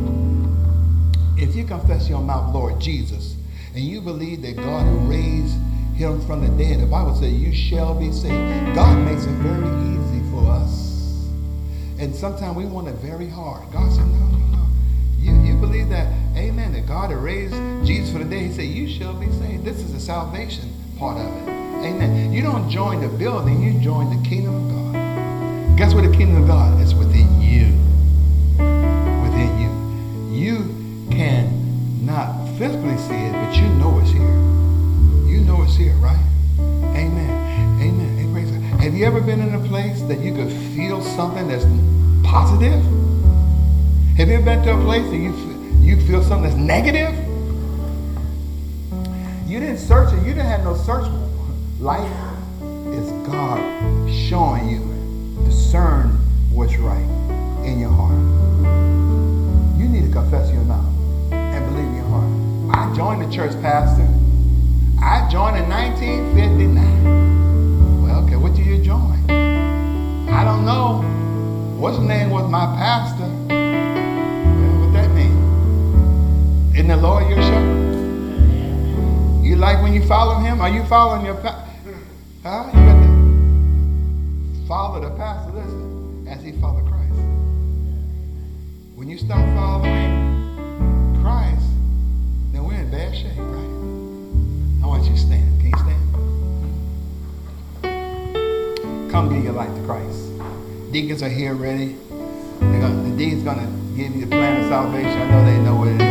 [1.37, 3.35] if you confess your mouth, Lord Jesus,
[3.75, 5.57] and you believe that God raised
[5.95, 8.77] him from the dead, the Bible says you shall be saved.
[8.77, 11.27] God makes it very easy for us.
[11.99, 13.71] And sometimes we want it very hard.
[13.73, 14.67] God said, no, no, no.
[15.19, 16.07] You, you believe that,
[16.37, 17.55] amen, that God raised
[17.87, 18.49] Jesus for the day.
[18.49, 19.65] He said, you shall be saved.
[19.65, 21.49] This is the salvation part of it.
[21.85, 22.33] Amen.
[22.33, 25.79] You don't join the building, you join the kingdom of God.
[25.79, 27.67] Guess what the kingdom of God is within you.
[29.23, 29.71] Within you.
[30.39, 30.57] You
[31.11, 34.23] can not physically see it, but you know it's here.
[35.29, 36.25] You know it's here, right?
[36.59, 37.81] Amen.
[37.81, 38.13] Amen.
[38.83, 41.65] Have you ever been in a place that you could feel something that's
[42.25, 42.83] positive?
[44.17, 45.33] Have you ever been to a place that you,
[45.83, 47.13] you feel something that's negative?
[49.47, 50.19] You didn't search it.
[50.19, 51.07] You didn't have no search.
[51.81, 52.11] Life
[52.89, 53.59] is God
[54.11, 56.19] showing you, discern
[56.53, 57.03] what's right
[57.67, 58.19] in your heart.
[59.79, 60.87] You need to confess your mouth
[61.33, 62.31] and believe in your heart.
[62.75, 64.07] I joined the church, Pastor.
[65.03, 68.05] I joined in 1959.
[68.05, 69.19] Well, okay, what do you join?
[70.31, 71.03] I don't know.
[71.79, 73.22] What's name was my pastor?
[76.75, 77.93] Isn't the Lord your shepherd?
[79.45, 80.63] You like when you follow him?
[80.63, 81.69] Are you following your pastor?
[82.43, 82.71] Huh?
[82.73, 83.09] You got to
[84.67, 87.13] follow the pastor, listen, as he followed Christ.
[88.95, 91.67] When you start following Christ,
[92.53, 93.71] then we're in bad shape, right?
[94.83, 95.61] I want you to stand.
[95.61, 96.01] Can you stand?
[99.11, 100.31] Come give your life to Christ.
[100.91, 101.97] Deacons are here ready.
[102.61, 105.21] Gonna, the deacon's going to give you the plan of salvation.
[105.21, 106.02] I know they know what it is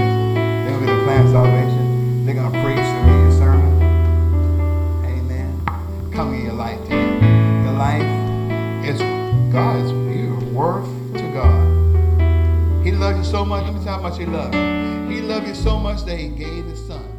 [1.18, 2.26] to salvation.
[2.26, 3.82] They're going to preach and read your sermon.
[5.06, 6.12] Amen.
[6.12, 6.96] Come in your life to.
[6.96, 8.04] Your life
[8.86, 9.00] is
[9.52, 9.92] God is
[10.54, 12.86] worth to God.
[12.86, 13.64] He loves you so much.
[13.66, 15.16] Let me tell you how much He loves you.
[15.16, 17.11] He loved you so much that He gave His Son.